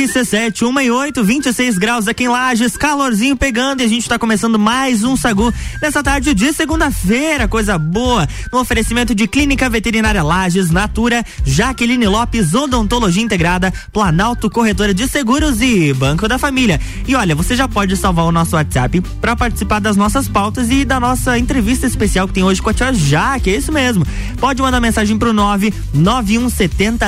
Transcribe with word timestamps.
RC7, 0.00 0.62
1 0.66 0.80
e 0.80 0.90
8, 0.90 1.22
26 1.22 1.76
graus 1.76 2.08
aqui 2.08 2.24
em 2.24 2.28
Lages, 2.28 2.74
calorzinho 2.74 3.36
pegando 3.36 3.82
e 3.82 3.84
a 3.84 3.88
gente 3.88 4.00
está 4.00 4.18
começando 4.18 4.58
mais 4.58 5.04
um 5.04 5.14
Sagu 5.14 5.52
nessa 5.82 6.02
tarde 6.02 6.32
de 6.32 6.54
segunda-feira, 6.54 7.46
coisa 7.46 7.76
boa. 7.76 8.26
No 8.50 8.60
oferecimento 8.60 9.14
de 9.14 9.28
Clínica 9.28 9.68
Veterinária 9.68 10.22
Lages, 10.22 10.70
Natura, 10.70 11.22
Jaqueline 11.44 12.06
Lopes, 12.06 12.54
Odontologia 12.54 13.22
Integrada, 13.22 13.70
Planalto 13.92 14.48
Corretora 14.48 14.94
de 14.94 15.06
Seguros 15.06 15.60
e 15.60 15.92
Banco 15.92 16.26
da 16.26 16.38
Família. 16.38 16.80
E 17.06 17.14
olha, 17.14 17.34
você 17.34 17.54
já 17.54 17.68
pode 17.68 17.94
salvar 17.94 18.24
o 18.24 18.32
nosso 18.32 18.56
WhatsApp 18.56 19.02
para 19.20 19.36
participar 19.36 19.80
das 19.80 19.98
nossas 19.98 20.26
pautas 20.26 20.70
e 20.70 20.82
da 20.82 20.98
nossa 20.98 21.38
entrevista 21.38 21.86
especial 21.86 22.26
que 22.26 22.32
tem 22.32 22.42
hoje 22.42 22.62
com 22.62 22.70
a 22.70 22.74
tia 22.74 22.90
Jaque, 22.94 23.50
é 23.50 23.56
isso 23.56 23.70
mesmo. 23.70 24.06
Pode 24.40 24.62
mandar 24.62 24.80
mensagem 24.80 25.18
pro 25.18 25.34
99170 25.34 27.06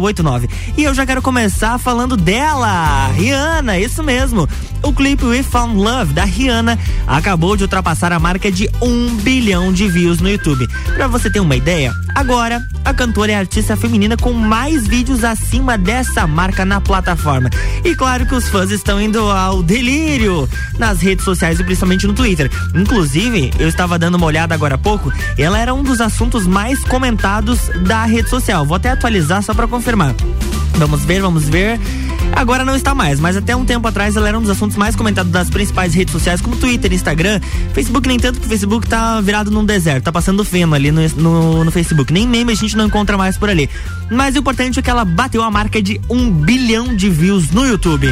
0089. 0.00 0.48
E 0.76 0.84
eu 0.84 0.94
já 0.94 1.04
quero 1.04 1.20
começar 1.20 1.76
falando 1.76 2.03
falando 2.04 2.16
dela, 2.18 3.06
Rihanna, 3.16 3.78
isso 3.78 4.02
mesmo. 4.02 4.46
O 4.82 4.92
clipe 4.92 5.24
We 5.24 5.42
Found 5.42 5.76
Love 5.76 6.12
da 6.12 6.24
Rihanna 6.24 6.78
acabou 7.06 7.56
de 7.56 7.62
ultrapassar 7.62 8.12
a 8.12 8.18
marca 8.18 8.52
de 8.52 8.68
um 8.82 9.16
bilhão 9.22 9.72
de 9.72 9.88
views 9.88 10.20
no 10.20 10.28
YouTube. 10.28 10.68
Pra 10.94 11.08
você 11.08 11.30
ter 11.30 11.40
uma 11.40 11.56
ideia, 11.56 11.94
agora 12.14 12.62
a 12.84 12.92
cantora 12.92 13.32
é 13.32 13.36
a 13.36 13.38
artista 13.38 13.74
feminina 13.74 14.18
com 14.18 14.34
mais 14.34 14.86
vídeos 14.86 15.24
acima 15.24 15.78
dessa 15.78 16.26
marca 16.26 16.66
na 16.66 16.78
plataforma. 16.78 17.48
E 17.82 17.94
claro 17.94 18.26
que 18.26 18.34
os 18.34 18.50
fãs 18.50 18.70
estão 18.70 19.00
indo 19.00 19.20
ao 19.30 19.62
delírio 19.62 20.46
nas 20.78 21.00
redes 21.00 21.24
sociais 21.24 21.58
e 21.58 21.64
principalmente 21.64 22.06
no 22.06 22.12
Twitter. 22.12 22.50
Inclusive, 22.74 23.50
eu 23.58 23.66
estava 23.66 23.98
dando 23.98 24.16
uma 24.16 24.26
olhada 24.26 24.54
agora 24.54 24.74
há 24.74 24.78
pouco, 24.78 25.10
ela 25.38 25.58
era 25.58 25.72
um 25.72 25.82
dos 25.82 26.02
assuntos 26.02 26.46
mais 26.46 26.84
comentados 26.84 27.60
da 27.86 28.04
rede 28.04 28.28
social. 28.28 28.66
Vou 28.66 28.76
até 28.76 28.90
atualizar 28.90 29.42
só 29.42 29.54
para 29.54 29.66
confirmar. 29.66 30.14
Vamos 30.76 31.04
ver, 31.04 31.20
vamos 31.20 31.48
ver. 31.48 31.78
Agora 32.34 32.64
não 32.64 32.74
está 32.74 32.94
mais, 32.94 33.20
mas 33.20 33.36
até 33.36 33.54
um 33.54 33.64
tempo 33.64 33.86
atrás 33.86 34.16
ela 34.16 34.28
era 34.28 34.38
um 34.38 34.40
dos 34.40 34.50
assuntos 34.50 34.76
mais 34.76 34.96
comentados 34.96 35.30
das 35.30 35.48
principais 35.48 35.94
redes 35.94 36.12
sociais, 36.12 36.40
como 36.40 36.56
Twitter, 36.56 36.92
Instagram. 36.92 37.40
Facebook, 37.72 38.08
nem 38.08 38.18
tanto, 38.18 38.40
que 38.40 38.46
o 38.46 38.48
Facebook 38.48 38.88
tá 38.88 39.20
virado 39.20 39.50
num 39.50 39.64
deserto, 39.64 40.04
tá 40.04 40.12
passando 40.12 40.44
feno 40.44 40.74
ali 40.74 40.90
no, 40.90 41.08
no, 41.16 41.64
no, 41.64 41.70
Facebook. 41.70 42.12
Nem 42.12 42.26
meme 42.26 42.52
a 42.52 42.56
gente 42.56 42.76
não 42.76 42.86
encontra 42.86 43.16
mais 43.16 43.38
por 43.38 43.48
ali. 43.48 43.70
Mas 44.10 44.34
o 44.34 44.38
importante 44.38 44.78
é 44.78 44.82
que 44.82 44.90
ela 44.90 45.04
bateu 45.04 45.42
a 45.42 45.50
marca 45.50 45.80
de 45.80 46.00
um 46.10 46.30
bilhão 46.30 46.94
de 46.94 47.08
views 47.08 47.50
no 47.50 47.64
YouTube. 47.64 48.08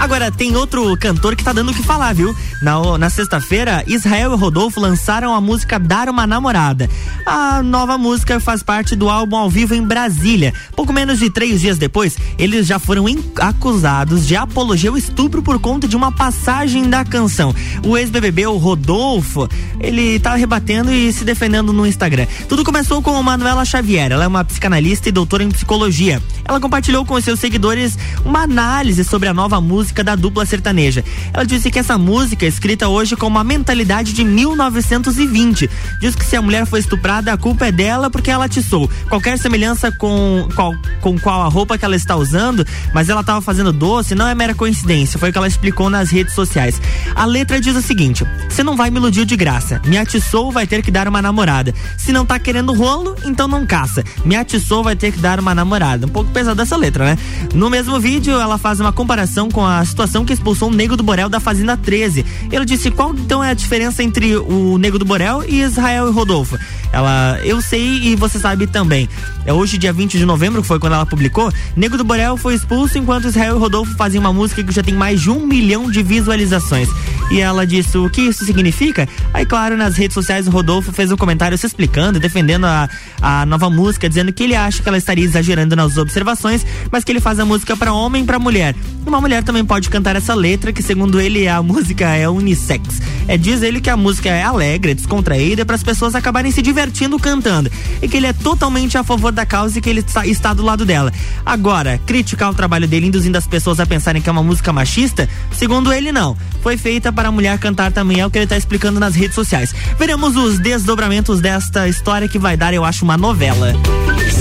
Agora, 0.00 0.30
tem 0.30 0.56
outro 0.56 0.96
cantor 0.96 1.34
que 1.34 1.42
tá 1.42 1.52
dando 1.52 1.72
o 1.72 1.74
que 1.74 1.82
falar, 1.82 2.14
viu? 2.14 2.34
Na, 2.62 2.96
na 2.96 3.10
sexta-feira, 3.10 3.82
Israel 3.86 4.32
e 4.32 4.36
Rodolfo 4.36 4.80
lançaram 4.80 5.34
a 5.34 5.40
música 5.40 5.78
Dar 5.78 6.08
uma 6.08 6.24
Namorada. 6.24 6.88
A 7.26 7.62
nova 7.62 7.98
música 7.98 8.38
faz 8.38 8.62
parte 8.62 8.94
do 8.94 9.08
álbum 9.08 9.36
ao 9.36 9.50
vivo 9.50 9.74
em 9.74 9.82
Brasília. 9.82 10.54
Pouco 10.74 10.92
menos 10.92 11.18
de 11.18 11.28
três 11.30 11.60
dias 11.60 11.78
depois, 11.78 12.16
eles 12.38 12.66
já 12.66 12.78
foram 12.78 13.06
acusados 13.40 14.26
de 14.26 14.36
apologia 14.36 14.88
ao 14.88 14.96
estupro 14.96 15.42
por 15.42 15.58
conta 15.58 15.88
de 15.88 15.96
uma 15.96 16.12
passagem 16.12 16.88
da 16.88 17.04
canção. 17.04 17.54
O 17.84 17.96
ex-BBB, 17.96 18.46
o 18.46 18.56
Rodolfo, 18.56 19.48
ele 19.80 20.20
tá 20.20 20.34
rebatendo 20.36 20.92
e 20.92 21.12
se 21.12 21.24
defendendo 21.24 21.72
no 21.72 21.86
Instagram. 21.86 22.26
Tudo 22.48 22.64
começou 22.64 23.02
com 23.02 23.20
Manuela 23.22 23.64
Xavier. 23.64 24.12
Ela 24.12 24.24
é 24.24 24.28
uma 24.28 24.44
psicanalista 24.44 25.08
e 25.08 25.12
doutora 25.12 25.42
em 25.42 25.50
psicologia. 25.50 26.22
Ela 26.44 26.60
compartilhou 26.60 27.04
com 27.04 27.20
seus 27.20 27.40
seguidores 27.40 27.98
uma 28.24 28.42
análise 28.42 29.04
sobre 29.04 29.28
a 29.28 29.34
nova 29.34 29.60
música 29.60 29.87
música 29.88 30.04
da 30.04 30.14
dupla 30.14 30.44
sertaneja. 30.44 31.02
Ela 31.32 31.44
disse 31.44 31.70
que 31.70 31.78
essa 31.78 31.96
música 31.96 32.44
é 32.44 32.48
escrita 32.48 32.88
hoje 32.88 33.16
com 33.16 33.26
uma 33.26 33.42
mentalidade 33.42 34.12
de 34.12 34.22
1920. 34.22 35.68
Diz 36.00 36.14
que 36.14 36.24
se 36.24 36.36
a 36.36 36.42
mulher 36.42 36.66
foi 36.66 36.80
estuprada, 36.80 37.32
a 37.32 37.38
culpa 37.38 37.66
é 37.66 37.72
dela 37.72 38.10
porque 38.10 38.30
ela 38.30 38.44
atiçou. 38.44 38.90
Qualquer 39.08 39.38
semelhança 39.38 39.90
com 39.90 40.46
qual, 40.54 40.74
com 41.00 41.18
qual 41.18 41.42
a 41.42 41.48
roupa 41.48 41.78
que 41.78 41.84
ela 41.84 41.96
está 41.96 42.16
usando, 42.16 42.66
mas 42.92 43.08
ela 43.08 43.22
estava 43.22 43.40
fazendo 43.40 43.72
doce, 43.72 44.14
não 44.14 44.28
é 44.28 44.34
mera 44.34 44.54
coincidência. 44.54 45.18
Foi 45.18 45.30
o 45.30 45.32
que 45.32 45.38
ela 45.38 45.48
explicou 45.48 45.88
nas 45.88 46.10
redes 46.10 46.34
sociais. 46.34 46.80
A 47.14 47.24
letra 47.24 47.60
diz 47.60 47.74
o 47.74 47.82
seguinte: 47.82 48.26
Você 48.48 48.62
não 48.62 48.76
vai 48.76 48.90
me 48.90 48.98
iludir 48.98 49.24
de 49.24 49.36
graça. 49.36 49.80
Me 49.86 49.96
atiçou, 49.96 50.52
vai 50.52 50.66
ter 50.66 50.82
que 50.82 50.90
dar 50.90 51.08
uma 51.08 51.22
namorada. 51.22 51.74
Se 51.96 52.12
não 52.12 52.26
tá 52.26 52.38
querendo 52.38 52.74
rolo, 52.74 53.16
então 53.24 53.48
não 53.48 53.66
caça. 53.66 54.04
Me 54.24 54.36
atiçou, 54.36 54.84
vai 54.84 54.96
ter 54.96 55.12
que 55.12 55.18
dar 55.18 55.40
uma 55.40 55.54
namorada. 55.54 56.06
Um 56.06 56.10
pouco 56.10 56.30
pesada 56.30 56.62
essa 56.62 56.76
letra, 56.76 57.04
né? 57.04 57.18
No 57.54 57.70
mesmo 57.70 57.98
vídeo, 57.98 58.38
ela 58.38 58.58
faz 58.58 58.80
uma 58.80 58.92
comparação 58.92 59.48
com 59.50 59.64
a 59.64 59.77
situação 59.84 60.24
que 60.24 60.32
expulsou 60.32 60.70
o 60.70 60.74
Nego 60.74 60.96
do 60.96 61.02
Borel 61.02 61.28
da 61.28 61.40
Fazenda 61.40 61.76
13. 61.76 62.24
Ele 62.50 62.64
disse 62.64 62.90
qual 62.90 63.14
então 63.14 63.42
é 63.42 63.50
a 63.50 63.54
diferença 63.54 64.02
entre 64.02 64.36
o 64.36 64.78
Nego 64.78 64.98
do 64.98 65.04
Borel 65.04 65.44
e 65.46 65.60
Israel 65.60 66.08
e 66.08 66.12
Rodolfo. 66.12 66.58
Ela, 66.92 67.38
eu 67.44 67.60
sei 67.60 67.82
e 67.82 68.16
você 68.16 68.38
sabe 68.38 68.66
também. 68.66 69.08
É 69.44 69.52
hoje, 69.52 69.78
dia 69.78 69.92
20 69.92 70.18
de 70.18 70.24
novembro, 70.24 70.62
que 70.62 70.68
foi 70.68 70.78
quando 70.78 70.94
ela 70.94 71.06
publicou. 71.06 71.52
Nego 71.76 71.96
do 71.96 72.04
Borel 72.04 72.36
foi 72.36 72.54
expulso 72.54 72.98
enquanto 72.98 73.28
Israel 73.28 73.56
e 73.56 73.58
Rodolfo 73.58 73.94
faziam 73.96 74.20
uma 74.20 74.32
música 74.32 74.62
que 74.62 74.72
já 74.72 74.82
tem 74.82 74.94
mais 74.94 75.20
de 75.20 75.30
um 75.30 75.46
milhão 75.46 75.90
de 75.90 76.02
visualizações. 76.02 76.88
E 77.30 77.40
ela 77.40 77.66
disse 77.66 77.96
o 77.98 78.08
que 78.08 78.22
isso 78.22 78.44
significa. 78.44 79.08
Aí, 79.32 79.44
claro, 79.44 79.76
nas 79.76 79.96
redes 79.96 80.14
sociais, 80.14 80.46
o 80.46 80.50
Rodolfo 80.50 80.92
fez 80.92 81.12
um 81.12 81.16
comentário 81.16 81.56
se 81.58 81.66
explicando, 81.66 82.18
defendendo 82.18 82.64
a, 82.64 82.88
a 83.20 83.46
nova 83.46 83.68
música, 83.68 84.08
dizendo 84.08 84.32
que 84.32 84.44
ele 84.44 84.54
acha 84.54 84.82
que 84.82 84.88
ela 84.88 84.98
estaria 84.98 85.24
exagerando 85.24 85.76
nas 85.76 85.96
observações, 85.98 86.64
mas 86.90 87.04
que 87.04 87.12
ele 87.12 87.20
faz 87.20 87.38
a 87.38 87.44
música 87.44 87.76
para 87.76 87.92
homem 87.92 88.22
e 88.22 88.26
para 88.26 88.38
mulher. 88.38 88.74
Uma 89.06 89.20
mulher 89.20 89.42
também 89.42 89.64
pode 89.68 89.90
cantar 89.90 90.16
essa 90.16 90.34
letra, 90.34 90.72
que 90.72 90.82
segundo 90.82 91.20
ele 91.20 91.46
a 91.46 91.62
música 91.62 92.06
é 92.16 92.26
unissex. 92.26 93.02
É, 93.28 93.36
diz 93.36 93.60
ele 93.60 93.82
que 93.82 93.90
a 93.90 93.96
música 93.96 94.30
é 94.30 94.42
alegre, 94.42 94.94
descontraída, 94.94 95.66
para 95.66 95.76
as 95.76 95.82
pessoas 95.82 96.14
acabarem 96.14 96.50
se 96.50 96.62
divertindo 96.62 97.18
cantando. 97.18 97.70
E 98.00 98.08
que 98.08 98.16
ele 98.16 98.26
é 98.26 98.32
totalmente 98.32 98.96
a 98.96 99.04
favor 99.04 99.30
da 99.30 99.44
causa 99.44 99.78
e 99.78 99.82
que 99.82 99.90
ele 99.90 100.02
está 100.24 100.54
do 100.54 100.62
lado 100.62 100.86
dela. 100.86 101.12
Agora, 101.44 102.00
criticar 102.06 102.50
o 102.50 102.54
trabalho 102.54 102.88
dele 102.88 103.06
induzindo 103.06 103.36
as 103.36 103.46
pessoas 103.46 103.78
a 103.78 103.84
pensarem 103.84 104.22
que 104.22 104.28
é 104.28 104.32
uma 104.32 104.42
música 104.42 104.72
machista, 104.72 105.28
segundo 105.52 105.92
ele, 105.92 106.10
não. 106.10 106.34
Foi 106.62 106.78
feita 106.78 107.12
para 107.12 107.28
a 107.28 107.32
mulher 107.32 107.58
cantar 107.58 107.92
também, 107.92 108.20
é 108.20 108.26
o 108.26 108.30
que 108.30 108.38
ele 108.38 108.46
está 108.46 108.56
explicando 108.56 108.98
nas 108.98 109.14
redes 109.14 109.34
sociais. 109.34 109.74
Veremos 109.98 110.34
os 110.34 110.58
desdobramentos 110.58 111.40
desta 111.40 111.86
história 111.86 112.26
que 112.26 112.38
vai 112.38 112.56
dar, 112.56 112.72
eu 112.72 112.86
acho, 112.86 113.04
uma 113.04 113.18
novela. 113.18 113.74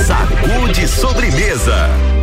Sacude 0.06 0.88
sobremesa. 0.88 2.17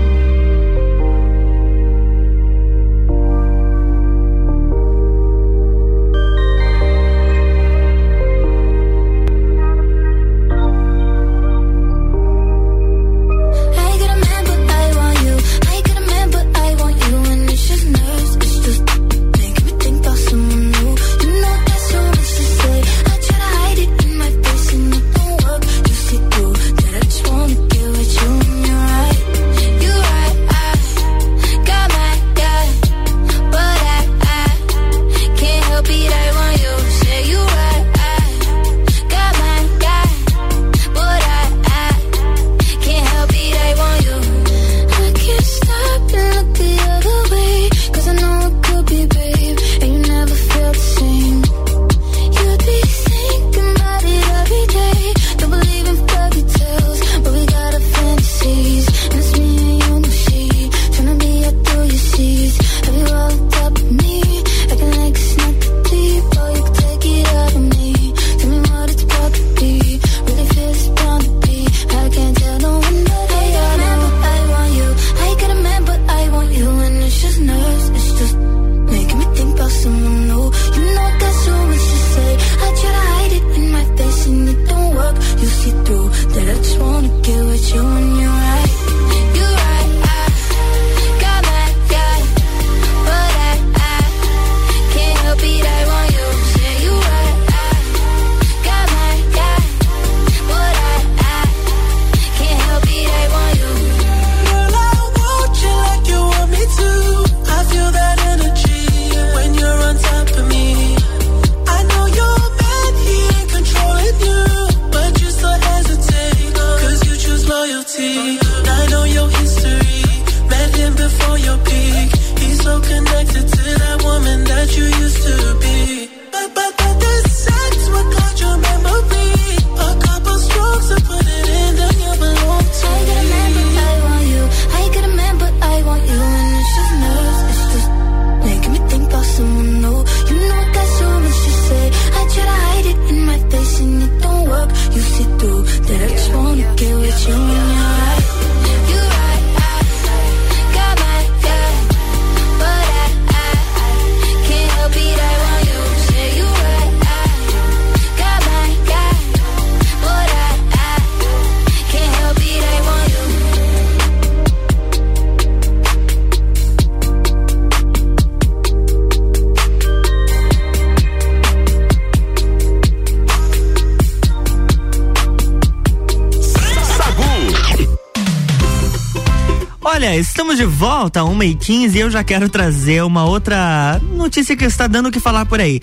Volta, 180.85 181.21
1h15, 181.21 181.95
e 181.95 182.01
eu 182.01 182.11
já 182.11 182.23
quero 182.23 182.47
trazer 182.47 183.03
uma 183.03 183.25
outra 183.25 183.99
notícia 184.13 184.55
que 184.55 184.67
está 184.67 184.87
dando 184.87 185.09
o 185.09 185.11
que 185.11 185.19
falar 185.19 185.47
por 185.47 185.59
aí. 185.59 185.81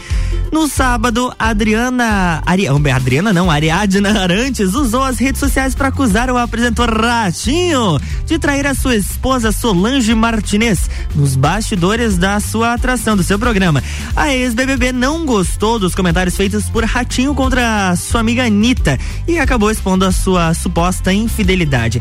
No 0.52 0.68
sábado, 0.68 1.34
Adriana. 1.40 2.44
Ari, 2.46 2.68
Adriana 2.68 3.34
não, 3.34 3.50
Ariadna 3.50 4.22
Arantes 4.22 4.76
usou 4.76 5.02
as 5.04 5.18
redes 5.18 5.40
sociais 5.40 5.74
para 5.74 5.88
acusar 5.88 6.30
o 6.30 6.38
apresentador 6.38 7.02
Ratinho 7.02 8.00
de 8.28 8.38
trair 8.38 8.68
a 8.68 8.76
sua 8.76 8.96
esposa 8.96 9.52
Solange 9.52 10.14
Martinez 10.14 10.88
nos 11.16 11.36
bastidores 11.36 12.16
da 12.20 12.40
sua 12.40 12.76
atração, 12.76 13.18
do 13.18 13.24
seu 13.24 13.40
programa. 13.40 13.82
A 14.16 14.32
ex-BBB 14.32 14.92
não 14.92 15.26
gostou 15.26 15.80
dos 15.80 15.96
comentários 15.96 16.38
feitos 16.38 16.70
por 16.70 16.84
Ratinho 16.84 17.34
contra 17.34 17.96
sua 17.96 18.20
amiga 18.20 18.46
Anitta 18.46 19.00
e 19.28 19.40
acabou 19.40 19.72
expondo 19.72 20.06
a 20.06 20.12
sua 20.12 20.54
suposta 20.54 21.12
infidelidade 21.12 22.00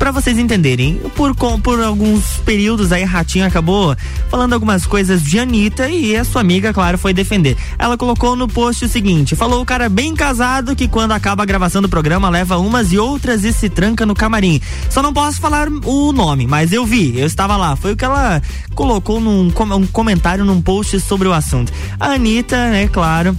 para 0.00 0.10
vocês 0.12 0.38
entenderem, 0.38 0.98
por, 1.14 1.36
por 1.62 1.78
alguns 1.78 2.38
períodos 2.38 2.90
aí, 2.90 3.04
Ratinho 3.04 3.44
acabou 3.44 3.94
falando 4.30 4.54
algumas 4.54 4.86
coisas 4.86 5.22
de 5.22 5.38
Anitta 5.38 5.90
e 5.90 6.16
a 6.16 6.24
sua 6.24 6.40
amiga, 6.40 6.72
claro, 6.72 6.96
foi 6.96 7.12
defender. 7.12 7.54
Ela 7.78 7.98
colocou 7.98 8.34
no 8.34 8.48
post 8.48 8.86
o 8.86 8.88
seguinte: 8.88 9.36
falou 9.36 9.60
o 9.60 9.66
cara 9.66 9.90
bem 9.90 10.14
casado 10.14 10.74
que 10.74 10.88
quando 10.88 11.12
acaba 11.12 11.42
a 11.42 11.46
gravação 11.46 11.82
do 11.82 11.88
programa 11.88 12.30
leva 12.30 12.56
umas 12.56 12.92
e 12.92 12.98
outras 12.98 13.44
e 13.44 13.52
se 13.52 13.68
tranca 13.68 14.06
no 14.06 14.14
camarim. 14.14 14.58
Só 14.88 15.02
não 15.02 15.12
posso 15.12 15.38
falar 15.38 15.68
o 15.68 16.12
nome, 16.12 16.46
mas 16.46 16.72
eu 16.72 16.86
vi, 16.86 17.18
eu 17.18 17.26
estava 17.26 17.58
lá. 17.58 17.76
Foi 17.76 17.92
o 17.92 17.96
que 17.96 18.04
ela 18.04 18.40
colocou 18.74 19.20
num 19.20 19.48
um 19.50 19.86
comentário 19.86 20.46
num 20.46 20.62
post 20.62 20.98
sobre 20.98 21.28
o 21.28 21.32
assunto. 21.34 21.70
A 22.00 22.12
Anitta, 22.12 22.56
é 22.56 22.70
né, 22.70 22.88
claro 22.88 23.36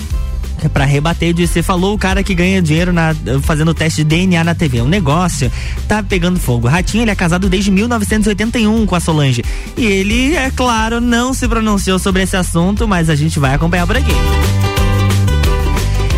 para 0.70 0.86
rebater 0.86 1.34
disse, 1.34 1.62
falou 1.62 1.94
o 1.94 1.98
cara 1.98 2.24
que 2.24 2.34
ganha 2.34 2.62
dinheiro 2.62 2.94
na, 2.94 3.16
fazendo 3.42 3.74
teste 3.74 4.04
de 4.04 4.10
DNA 4.16 4.44
na 4.44 4.56
TV. 4.56 4.82
O 4.82 4.88
negócio 4.88 5.52
tá 5.88 6.02
pegando 6.04 6.40
fogo. 6.40 6.68
Ratinho, 6.68 7.04
ele 7.04 7.12
é 7.12 7.16
casado 7.16 7.50
desde 7.50 7.72
1981 7.72 8.86
com 8.86 8.96
a 8.96 9.00
Solange. 9.00 9.44
E 9.78 9.86
ele, 9.86 10.36
é 10.36 10.52
claro, 10.52 11.02
não 11.02 11.34
se 11.34 11.48
pronunciou 11.48 12.00
sobre 12.00 12.24
esse 12.24 12.36
assunto, 12.36 12.88
mas 12.88 13.10
a 13.10 13.16
gente 13.16 13.40
vai 13.40 13.54
acompanhar 13.54 13.88
por 13.88 13.98
aqui. 13.98 14.14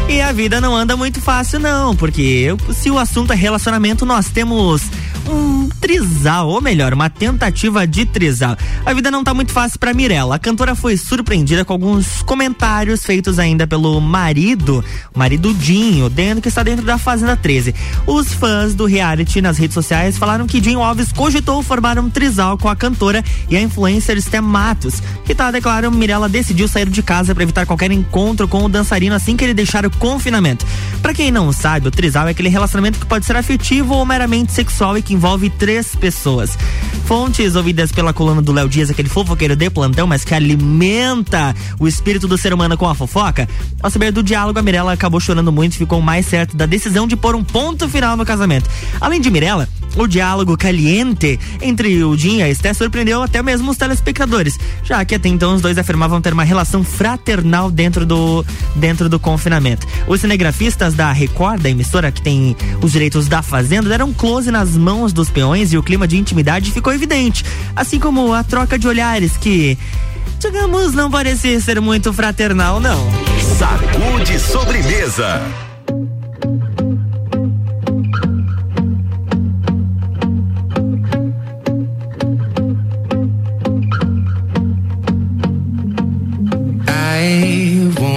E 0.09 0.21
a 0.21 0.31
vida 0.31 0.61
não 0.61 0.75
anda 0.75 0.95
muito 0.95 1.19
fácil, 1.19 1.59
não, 1.59 1.95
porque 1.95 2.55
se 2.73 2.91
o 2.91 2.99
assunto 2.99 3.33
é 3.33 3.35
relacionamento, 3.35 4.05
nós 4.05 4.29
temos 4.29 4.83
um 5.27 5.69
trisal, 5.79 6.47
ou 6.47 6.61
melhor, 6.61 6.93
uma 6.93 7.09
tentativa 7.09 7.85
de 7.87 8.05
trisal. 8.05 8.57
A 8.85 8.93
vida 8.93 9.09
não 9.11 9.23
tá 9.23 9.33
muito 9.33 9.51
fácil 9.51 9.79
para 9.79 9.93
Mirella. 9.93 10.35
A 10.35 10.39
cantora 10.39 10.75
foi 10.75 10.97
surpreendida 10.97 11.63
com 11.63 11.73
alguns 11.73 12.21
comentários 12.23 13.05
feitos 13.05 13.39
ainda 13.39 13.65
pelo 13.65 13.99
marido, 13.99 14.83
o 15.13 15.19
marido 15.19 15.53
Dinho, 15.53 16.09
dentro 16.09 16.41
que 16.41 16.47
está 16.47 16.63
dentro 16.63 16.85
da 16.85 16.97
Fazenda 16.97 17.35
13. 17.35 17.73
Os 18.05 18.33
fãs 18.33 18.73
do 18.73 18.85
reality 18.85 19.41
nas 19.41 19.57
redes 19.57 19.73
sociais 19.73 20.17
falaram 20.17 20.47
que 20.47 20.59
Dinho 20.59 20.81
Alves 20.81 21.11
cogitou 21.11 21.61
formar 21.63 21.97
um 21.99 22.09
trisal 22.09 22.57
com 22.57 22.69
a 22.69 22.75
cantora 22.75 23.23
e 23.49 23.55
a 23.55 23.61
influencer 23.61 24.19
Stem 24.21 24.41
Matos, 24.41 25.01
que 25.25 25.33
tá 25.35 25.51
declarando 25.51 25.97
Mirella 25.97 26.27
decidiu 26.27 26.67
sair 26.67 26.89
de 26.89 27.01
casa 27.01 27.33
para 27.33 27.43
evitar 27.43 27.65
qualquer 27.65 27.91
encontro 27.91 28.47
com 28.47 28.63
o 28.63 28.69
dançarino 28.69 29.15
assim 29.15 29.37
que 29.37 29.43
ele 29.43 29.53
deixar 29.53 29.85
o 29.85 29.91
confinamento. 29.91 30.65
Para 31.01 31.13
quem 31.13 31.31
não 31.31 31.51
sabe, 31.51 31.87
o 31.87 31.91
trisal 31.91 32.27
é 32.27 32.31
aquele 32.31 32.49
relacionamento 32.49 32.99
que 32.99 33.05
pode 33.05 33.25
ser 33.25 33.35
afetivo 33.35 33.93
ou 33.95 34.05
meramente 34.05 34.51
sexual 34.51 34.97
e 34.97 35.01
que 35.01 35.12
envolve 35.13 35.49
três 35.49 35.95
pessoas. 35.95 36.57
Fontes 37.05 37.55
ouvidas 37.55 37.91
pela 37.91 38.13
coluna 38.13 38.41
do 38.41 38.51
Léo 38.51 38.69
Dias, 38.69 38.89
aquele 38.89 39.09
fofoqueiro 39.09 39.55
de 39.55 39.69
plantão, 39.69 40.07
mas 40.07 40.23
que 40.23 40.33
alimenta 40.33 41.55
o 41.79 41.87
espírito 41.87 42.27
do 42.27 42.37
ser 42.37 42.53
humano 42.53 42.77
com 42.77 42.87
a 42.87 42.95
fofoca. 42.95 43.47
Ao 43.81 43.89
saber 43.89 44.11
do 44.11 44.23
diálogo, 44.23 44.57
a 44.57 44.61
Mirella 44.61 44.93
acabou 44.93 45.19
chorando 45.19 45.51
muito 45.51 45.73
e 45.73 45.77
ficou 45.77 46.01
mais 46.01 46.25
certo 46.25 46.55
da 46.55 46.65
decisão 46.65 47.07
de 47.07 47.15
pôr 47.15 47.35
um 47.35 47.43
ponto 47.43 47.87
final 47.89 48.15
no 48.15 48.25
casamento. 48.25 48.69
Além 48.99 49.19
de 49.19 49.29
Mirella, 49.29 49.67
o 49.95 50.07
diálogo 50.07 50.57
caliente 50.57 51.39
entre 51.61 52.03
o 52.03 52.17
Jim 52.17 52.37
e 52.37 52.43
a 52.43 52.49
Esté 52.49 52.73
surpreendeu 52.73 53.21
até 53.21 53.41
mesmo 53.41 53.71
os 53.71 53.77
telespectadores, 53.77 54.59
já 54.83 55.03
que 55.05 55.15
até 55.15 55.29
então 55.29 55.55
os 55.55 55.61
dois 55.61 55.77
afirmavam 55.77 56.21
ter 56.21 56.33
uma 56.33 56.43
relação 56.43 56.83
fraternal 56.83 57.69
dentro 57.69 58.05
do, 58.05 58.45
dentro 58.75 59.09
do 59.09 59.19
confinamento. 59.19 59.87
Os 60.07 60.21
cinegrafistas 60.21 60.93
da 60.93 61.11
Record, 61.11 61.61
da 61.61 61.69
emissora 61.69 62.11
que 62.11 62.21
tem 62.21 62.55
os 62.81 62.91
direitos 62.91 63.27
da 63.27 63.41
Fazenda, 63.41 63.89
deram 63.89 64.13
close 64.13 64.51
nas 64.51 64.75
mãos 64.75 65.13
dos 65.13 65.29
peões 65.29 65.73
e 65.73 65.77
o 65.77 65.83
clima 65.83 66.07
de 66.07 66.17
intimidade 66.17 66.71
ficou 66.71 66.93
evidente, 66.93 67.43
assim 67.75 67.99
como 67.99 68.33
a 68.33 68.43
troca 68.43 68.77
de 68.77 68.87
olhares 68.87 69.37
que 69.37 69.77
digamos, 70.39 70.93
não 70.93 71.09
parecia 71.09 71.59
ser 71.61 71.79
muito 71.79 72.11
fraternal, 72.11 72.79
não. 72.79 73.09
Sacude 73.57 74.37
sobremesa. 74.39 75.41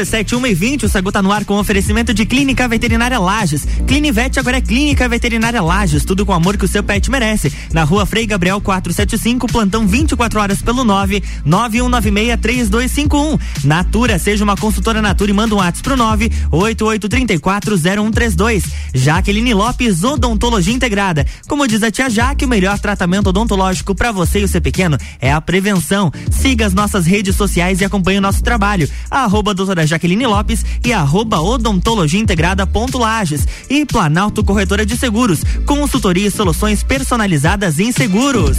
RC7 0.00 0.38
1 0.38 0.46
e 0.46 0.54
20, 0.54 0.86
o 0.86 0.88
Sagu 0.88 1.12
tá 1.12 1.20
no 1.20 1.30
ar 1.30 1.44
com 1.44 1.58
oferecimento 1.58 2.14
de 2.14 2.24
Clínica 2.24 2.66
Veterinária 2.66 3.18
Lages. 3.18 3.66
Clinivete 3.86 4.40
agora 4.40 4.56
é 4.56 4.60
Clínica 4.60 5.06
Veterinária 5.08 5.60
Lages, 5.60 6.04
tudo 6.06 6.24
com 6.24 6.32
o 6.32 6.34
amor 6.34 6.56
que 6.56 6.64
o 6.64 6.68
seu 6.68 6.82
pet 6.82 7.10
merece. 7.10 7.52
Na 7.72 7.84
rua 7.84 8.06
Frei 8.06 8.26
Gabriel 8.26 8.62
475, 8.62 9.46
plantão 9.46 9.86
24 9.86 10.40
horas 10.40 10.62
pelo 10.62 10.84
9 10.84 11.22
91963251. 11.46 13.38
Natura, 13.64 14.18
seja 14.18 14.42
uma 14.42 14.56
consultora 14.56 15.02
Natura 15.02 15.30
e 15.30 15.34
manda 15.34 15.54
um 15.54 15.58
WhatsApp 15.58 15.82
pro 15.82 15.96
9 15.96 16.30
88340132. 16.50 18.64
Jaqueline 18.94 19.52
Lopes, 19.52 20.02
Odontologia 20.02 20.72
Integrada. 20.72 21.26
Como 21.46 21.68
diz 21.68 21.82
a 21.82 21.90
tia 21.90 22.08
Jaque, 22.08 22.46
o 22.46 22.48
melhor 22.48 22.78
tratamento 22.78 23.28
odontológico 23.28 23.94
para 23.94 24.12
você 24.12 24.40
e 24.40 24.44
o 24.44 24.48
seu 24.48 24.62
pequeno 24.62 24.96
é 25.20 25.30
a 25.30 25.42
prevenção. 25.42 26.10
Siga 26.30 26.64
as 26.64 26.72
nossas 26.72 27.04
redes 27.04 27.36
sociais 27.36 27.82
e 27.82 27.84
acompanhe 27.84 28.18
o 28.18 28.22
nosso 28.22 28.42
trabalho. 28.42 28.88
Arroba 29.10 29.52
doutora 29.52 29.89
Jaqueline 29.90 30.26
Lopes 30.26 30.64
e 30.84 30.92
arroba 30.92 31.40
odontologia 31.40 32.20
integrada 32.20 32.66
ponto 32.66 32.98
Lages. 32.98 33.46
E 33.68 33.84
Planalto 33.84 34.42
Corretora 34.42 34.86
de 34.86 34.96
Seguros, 34.96 35.42
consultoria 35.66 36.28
e 36.28 36.30
soluções 36.30 36.82
personalizadas 36.82 37.78
em 37.78 37.92
seguros. 37.92 38.58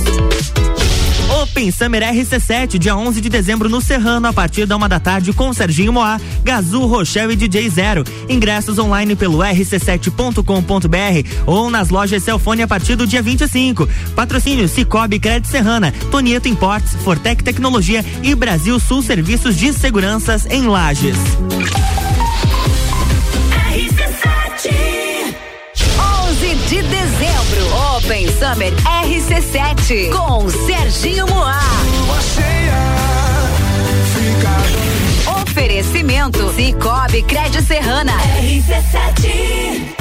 Open 1.41 1.71
Summer 1.71 2.03
RC7, 2.03 2.77
dia 2.77 2.95
11 2.95 3.19
de 3.19 3.27
dezembro 3.27 3.67
no 3.67 3.81
Serrano, 3.81 4.27
a 4.27 4.33
partir 4.33 4.67
da 4.67 4.77
uma 4.77 4.87
da 4.87 4.99
tarde 4.99 5.33
com 5.33 5.51
Serginho 5.51 5.91
Moá, 5.91 6.21
Gazul, 6.43 6.85
Rochelle 6.85 7.33
e 7.33 7.35
DJ 7.35 7.67
Zero. 7.67 8.03
Ingressos 8.29 8.77
online 8.77 9.15
pelo 9.15 9.39
rc7.com.br 9.39 11.29
ou 11.47 11.71
nas 11.71 11.89
lojas 11.89 12.21
Celfone 12.21 12.61
a 12.61 12.67
partir 12.67 12.95
do 12.95 13.07
dia 13.07 13.23
25. 13.23 13.89
Patrocínio 14.15 14.67
Cicobi 14.67 15.19
Crédito 15.19 15.49
Serrana, 15.49 15.91
Tonieto 16.11 16.47
Importes, 16.47 16.93
Fortec 17.03 17.43
Tecnologia 17.43 18.05
e 18.21 18.35
Brasil 18.35 18.79
Sul 18.79 19.01
Serviços 19.01 19.57
de 19.57 19.73
Seguranças 19.73 20.45
em 20.45 20.67
Lages. 20.67 21.17
11 26.31 26.55
de 26.67 26.81
dezembro, 26.83 27.97
Open 27.97 28.27
Summer 28.27 28.73
RC7 28.75 29.10
com 30.11 30.49
Serginho 30.49 31.25
Moá. 31.27 31.59
Oferecimento 35.41 36.53
Cicobi 36.53 37.23
Crédito 37.23 37.63
Serrana. 37.63 38.13
RC7. 38.39 40.00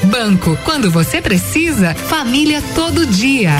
Banco, 0.05 0.57
quando 0.63 0.89
você 0.89 1.21
precisa, 1.21 1.93
família 1.93 2.61
todo 2.73 3.05
dia. 3.05 3.51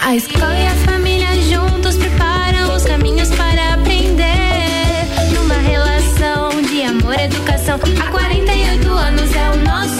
A 0.00 0.14
escola 0.14 0.58
e 0.58 0.66
a 0.66 0.74
família 0.86 1.28
juntos 1.42 1.96
preparam 1.96 2.74
os 2.74 2.84
caminhos 2.84 3.28
para 3.30 3.74
aprender. 3.74 4.24
Numa 5.34 5.54
relação 5.54 6.62
de 6.62 6.82
amor 6.82 7.14
e 7.18 7.24
educação. 7.24 7.78
Há 8.00 8.10
48 8.10 8.88
anos 8.88 9.34
é 9.34 9.50
o 9.50 9.56
nosso 9.58 9.99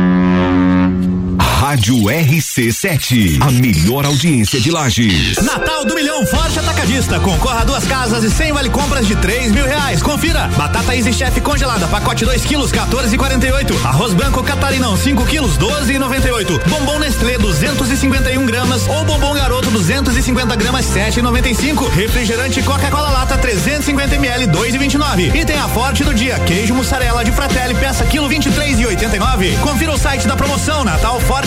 Rádio 1.61 1.95
RC7, 2.05 3.39
a 3.39 3.51
melhor 3.51 4.03
audiência 4.03 4.59
de 4.59 4.71
Lages. 4.71 5.37
Natal 5.43 5.85
do 5.85 5.93
Milhão 5.93 6.25
Forte 6.25 6.57
Atacadista. 6.57 7.19
Concorra 7.19 7.61
a 7.61 7.63
duas 7.63 7.85
casas 7.85 8.23
e 8.23 8.31
100 8.31 8.51
vale 8.51 8.69
compras 8.71 9.05
de 9.05 9.15
3 9.15 9.51
mil 9.51 9.63
reais. 9.63 10.01
Confira. 10.01 10.47
Batata 10.57 10.95
Easy 10.95 11.13
Chef 11.13 11.39
congelada, 11.39 11.87
pacote 11.87 12.25
2 12.25 12.45
quilos, 12.45 12.71
14,48. 12.71 13.85
Arroz 13.85 14.11
branco 14.15 14.43
Catarinão, 14.43 14.97
5 14.97 15.23
quilos, 15.27 15.55
12,98. 15.59 16.67
Bombom 16.67 16.97
Nestlé, 16.97 17.37
251 17.37 18.43
gramas. 18.43 18.87
Ou 18.87 19.05
bombom 19.05 19.35
garoto, 19.35 19.69
250 19.69 20.55
gramas, 20.55 20.87
7,95. 20.87 21.91
Refrigerante 21.91 22.63
Coca-Cola 22.63 23.11
Lata, 23.11 23.37
350 23.37 24.15
ml, 24.15 24.47
2,29. 24.47 25.35
E 25.35 25.45
tem 25.45 25.59
a 25.59 25.67
Forte 25.67 26.03
do 26.03 26.11
dia, 26.11 26.39
queijo 26.39 26.73
mussarela 26.73 27.23
de 27.23 27.31
Fratelli, 27.31 27.75
peça 27.75 28.03
quilo 28.05 28.27
23,89. 28.27 29.59
Confira 29.59 29.91
o 29.91 29.97
site 29.99 30.27
da 30.27 30.35
promoção 30.35 30.83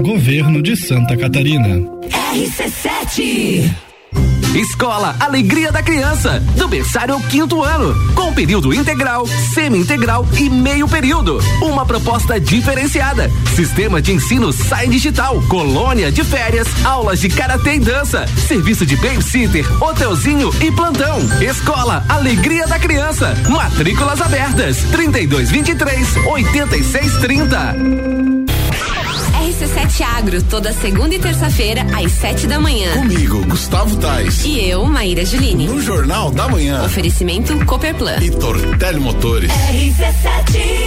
Governo 0.00 0.62
de 0.62 0.76
Santa 0.76 1.16
Catarina. 1.16 1.80
RC7 2.32 3.90
Escola 4.54 5.14
Alegria 5.20 5.70
da 5.70 5.80
Criança, 5.80 6.40
do 6.56 6.66
berçário 6.66 7.14
ao 7.14 7.20
quinto 7.20 7.62
ano, 7.62 7.94
com 8.14 8.32
período 8.32 8.74
integral, 8.74 9.24
semi-integral 9.26 10.26
e 10.36 10.50
meio 10.50 10.88
período. 10.88 11.38
Uma 11.62 11.86
proposta 11.86 12.40
diferenciada. 12.40 13.30
Sistema 13.54 14.02
de 14.02 14.12
ensino 14.12 14.52
Sai 14.52 14.88
Digital, 14.88 15.40
colônia 15.48 16.10
de 16.10 16.24
férias, 16.24 16.66
aulas 16.84 17.20
de 17.20 17.28
karatê 17.28 17.74
e 17.74 17.80
dança, 17.80 18.26
serviço 18.48 18.84
de 18.84 18.96
babysitter, 18.96 19.64
hotelzinho 19.82 20.50
e 20.60 20.72
plantão. 20.72 21.18
Escola 21.40 22.04
Alegria 22.08 22.66
da 22.66 22.78
Criança, 22.78 23.34
matrículas 23.48 24.20
abertas. 24.20 24.78
3223 24.90 26.16
8630. 26.26 28.19
RC7 29.60 30.00
Agro, 30.00 30.42
toda 30.44 30.72
segunda 30.72 31.14
e 31.14 31.18
terça-feira, 31.18 31.82
às 31.94 32.12
sete 32.12 32.46
da 32.46 32.58
manhã. 32.58 32.94
Comigo, 32.94 33.44
Gustavo 33.44 33.94
Tais. 33.96 34.42
E 34.42 34.58
eu, 34.58 34.86
Maíra 34.86 35.22
Juline. 35.22 35.66
No 35.66 35.82
Jornal 35.82 36.30
da 36.30 36.48
Manhã. 36.48 36.82
Oferecimento 36.82 37.54
Cooperplan. 37.66 38.16
E 38.22 38.30
Tortelli 38.30 39.00
Motores. 39.00 39.50
RC7 39.50 40.80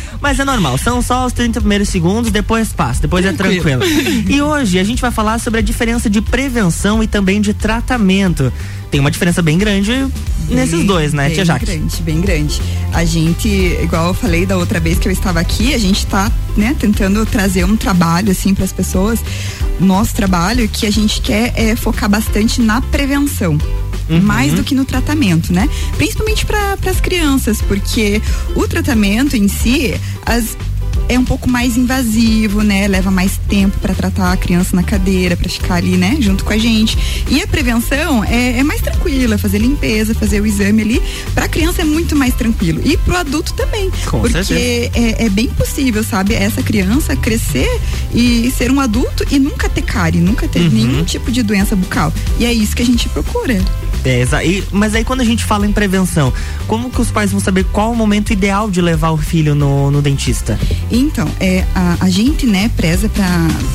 Mas 0.20 0.38
é 0.38 0.44
normal, 0.44 0.76
são 0.76 1.00
só 1.00 1.24
os 1.26 1.32
30 1.32 1.60
primeiros 1.60 1.88
segundos, 1.88 2.30
depois 2.30 2.72
passa, 2.72 3.02
depois 3.02 3.24
tranquilo. 3.34 3.82
é 3.82 3.86
tranquilo. 3.86 4.28
E 4.28 4.42
hoje 4.42 4.78
a 4.78 4.84
gente 4.84 5.00
vai 5.00 5.10
falar 5.10 5.38
sobre 5.38 5.60
a 5.60 5.62
diferença 5.62 6.10
de 6.10 6.20
prevenção 6.20 7.02
e 7.02 7.06
também 7.06 7.40
de 7.40 7.54
tratamento. 7.54 8.52
Tem 8.90 9.00
uma 9.00 9.10
diferença 9.10 9.40
bem 9.40 9.56
grande 9.56 9.92
nesses 10.48 10.78
bem, 10.78 10.86
dois, 10.86 11.12
né, 11.12 11.30
Tia 11.30 11.44
Jaque? 11.44 11.64
Bem 11.64 11.78
grande, 11.78 12.02
bem 12.02 12.20
grande. 12.20 12.62
A 12.92 13.04
gente, 13.04 13.48
igual 13.48 14.08
eu 14.08 14.14
falei 14.14 14.44
da 14.44 14.56
outra 14.56 14.80
vez 14.80 14.98
que 14.98 15.06
eu 15.06 15.12
estava 15.12 15.38
aqui, 15.38 15.72
a 15.74 15.78
gente 15.78 15.98
está 15.98 16.30
né, 16.56 16.74
tentando 16.78 17.24
trazer 17.24 17.64
um 17.64 17.76
trabalho 17.76 18.32
assim 18.32 18.52
para 18.52 18.64
as 18.64 18.72
pessoas. 18.72 19.20
Nosso 19.78 20.14
trabalho 20.14 20.68
que 20.68 20.86
a 20.86 20.90
gente 20.90 21.20
quer 21.20 21.52
é 21.56 21.76
focar 21.76 22.08
bastante 22.08 22.60
na 22.60 22.80
prevenção. 22.80 23.58
Uhum. 24.08 24.20
mais 24.22 24.52
do 24.54 24.64
que 24.64 24.74
no 24.74 24.84
tratamento, 24.84 25.52
né? 25.52 25.68
Principalmente 25.96 26.44
para 26.44 26.76
as 26.84 27.00
crianças, 27.00 27.62
porque 27.62 28.20
o 28.56 28.66
tratamento 28.66 29.36
em 29.36 29.46
si, 29.46 29.94
as 30.26 30.56
é 31.08 31.18
um 31.18 31.24
pouco 31.24 31.48
mais 31.48 31.76
invasivo, 31.76 32.62
né? 32.62 32.86
Leva 32.86 33.10
mais 33.10 33.38
tempo 33.48 33.78
para 33.78 33.94
tratar 33.94 34.32
a 34.32 34.36
criança 34.36 34.74
na 34.76 34.82
cadeira, 34.82 35.36
para 35.36 35.48
ficar 35.48 35.74
ali, 35.74 35.96
né? 35.96 36.16
Junto 36.20 36.44
com 36.44 36.52
a 36.52 36.58
gente. 36.58 36.96
E 37.28 37.40
a 37.42 37.46
prevenção 37.46 38.24
é, 38.24 38.58
é 38.58 38.62
mais 38.62 38.80
tranquila, 38.80 39.38
fazer 39.38 39.58
limpeza, 39.58 40.14
fazer 40.14 40.40
o 40.40 40.46
exame 40.46 40.82
ali. 40.82 41.02
Para 41.34 41.46
a 41.46 41.48
criança 41.48 41.82
é 41.82 41.84
muito 41.84 42.14
mais 42.14 42.34
tranquilo 42.34 42.80
e 42.84 42.96
para 42.96 43.14
o 43.14 43.16
adulto 43.16 43.52
também, 43.54 43.90
com 44.06 44.20
porque 44.20 44.90
é, 44.94 45.24
é, 45.24 45.28
bem 45.28 45.48
possível, 45.48 46.04
sabe? 46.04 46.34
Essa 46.34 46.62
criança 46.62 47.16
crescer 47.16 47.80
e 48.14 48.52
ser 48.56 48.70
um 48.70 48.80
adulto 48.80 49.24
e 49.30 49.38
nunca 49.38 49.68
ter 49.68 49.82
cárie, 49.82 50.20
nunca 50.20 50.46
ter 50.48 50.60
uhum. 50.60 50.70
nenhum 50.70 51.04
tipo 51.04 51.30
de 51.30 51.42
doença 51.42 51.74
bucal. 51.74 52.12
E 52.38 52.44
é 52.44 52.52
isso 52.52 52.74
que 52.74 52.82
a 52.82 52.86
gente 52.86 53.08
procura. 53.08 53.60
É, 54.04 54.24
e, 54.46 54.64
mas 54.70 54.94
aí 54.94 55.04
quando 55.04 55.20
a 55.20 55.24
gente 55.24 55.44
fala 55.44 55.66
em 55.66 55.72
prevenção, 55.72 56.32
como 56.66 56.90
que 56.90 57.00
os 57.00 57.10
pais 57.10 57.30
vão 57.30 57.40
saber 57.40 57.64
qual 57.64 57.92
o 57.92 57.96
momento 57.96 58.32
ideal 58.32 58.70
de 58.70 58.80
levar 58.80 59.10
o 59.10 59.16
filho 59.16 59.54
no, 59.54 59.90
no 59.90 60.00
dentista? 60.00 60.58
Então, 60.90 61.28
é, 61.38 61.64
a, 61.74 61.96
a 62.00 62.10
gente, 62.10 62.46
né, 62.46 62.70
preza 62.76 63.08
para 63.08 63.26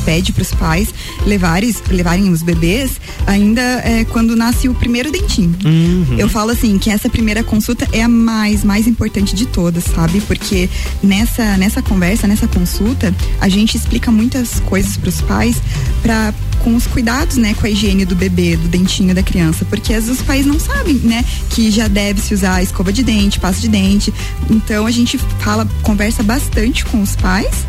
pede 0.03 0.31
para 0.31 0.41
os 0.41 0.51
pais 0.51 0.93
levarem, 1.25 1.73
levarem 1.89 2.29
os 2.31 2.41
bebês 2.41 2.99
ainda 3.25 3.61
é, 3.61 4.05
quando 4.05 4.35
nasce 4.35 4.69
o 4.69 4.73
primeiro 4.73 5.11
dentinho. 5.11 5.55
Uhum. 5.63 6.15
Eu 6.17 6.29
falo 6.29 6.51
assim 6.51 6.77
que 6.77 6.89
essa 6.89 7.09
primeira 7.09 7.43
consulta 7.43 7.87
é 7.91 8.01
a 8.01 8.07
mais 8.07 8.63
mais 8.63 8.87
importante 8.87 9.35
de 9.35 9.45
todas, 9.45 9.83
sabe? 9.83 10.21
Porque 10.21 10.69
nessa 11.01 11.57
nessa 11.57 11.81
conversa, 11.81 12.27
nessa 12.27 12.47
consulta, 12.47 13.13
a 13.39 13.49
gente 13.49 13.75
explica 13.75 14.11
muitas 14.11 14.59
coisas 14.61 14.97
para 14.97 15.09
os 15.09 15.21
pais 15.21 15.61
para 16.01 16.33
com 16.63 16.75
os 16.75 16.87
cuidados, 16.87 17.37
né, 17.37 17.53
com 17.53 17.65
a 17.65 17.69
higiene 17.69 18.05
do 18.05 18.15
bebê, 18.15 18.55
do 18.57 18.67
dentinho 18.67 19.13
da 19.13 19.23
criança, 19.23 19.65
porque 19.65 19.93
às 19.93 20.05
vezes 20.05 20.21
os 20.21 20.25
pais 20.25 20.45
não 20.45 20.59
sabem, 20.59 20.95
né, 20.95 21.23
que 21.49 21.69
já 21.71 21.87
deve 21.87 22.21
se 22.21 22.33
usar 22.33 22.61
escova 22.63 22.91
de 22.91 23.03
dente, 23.03 23.39
pasta 23.39 23.61
de 23.61 23.69
dente. 23.69 24.13
Então 24.49 24.85
a 24.85 24.91
gente 24.91 25.17
fala, 25.39 25.67
conversa 25.81 26.23
bastante 26.23 26.85
com 26.85 27.01
os 27.01 27.15
pais 27.15 27.65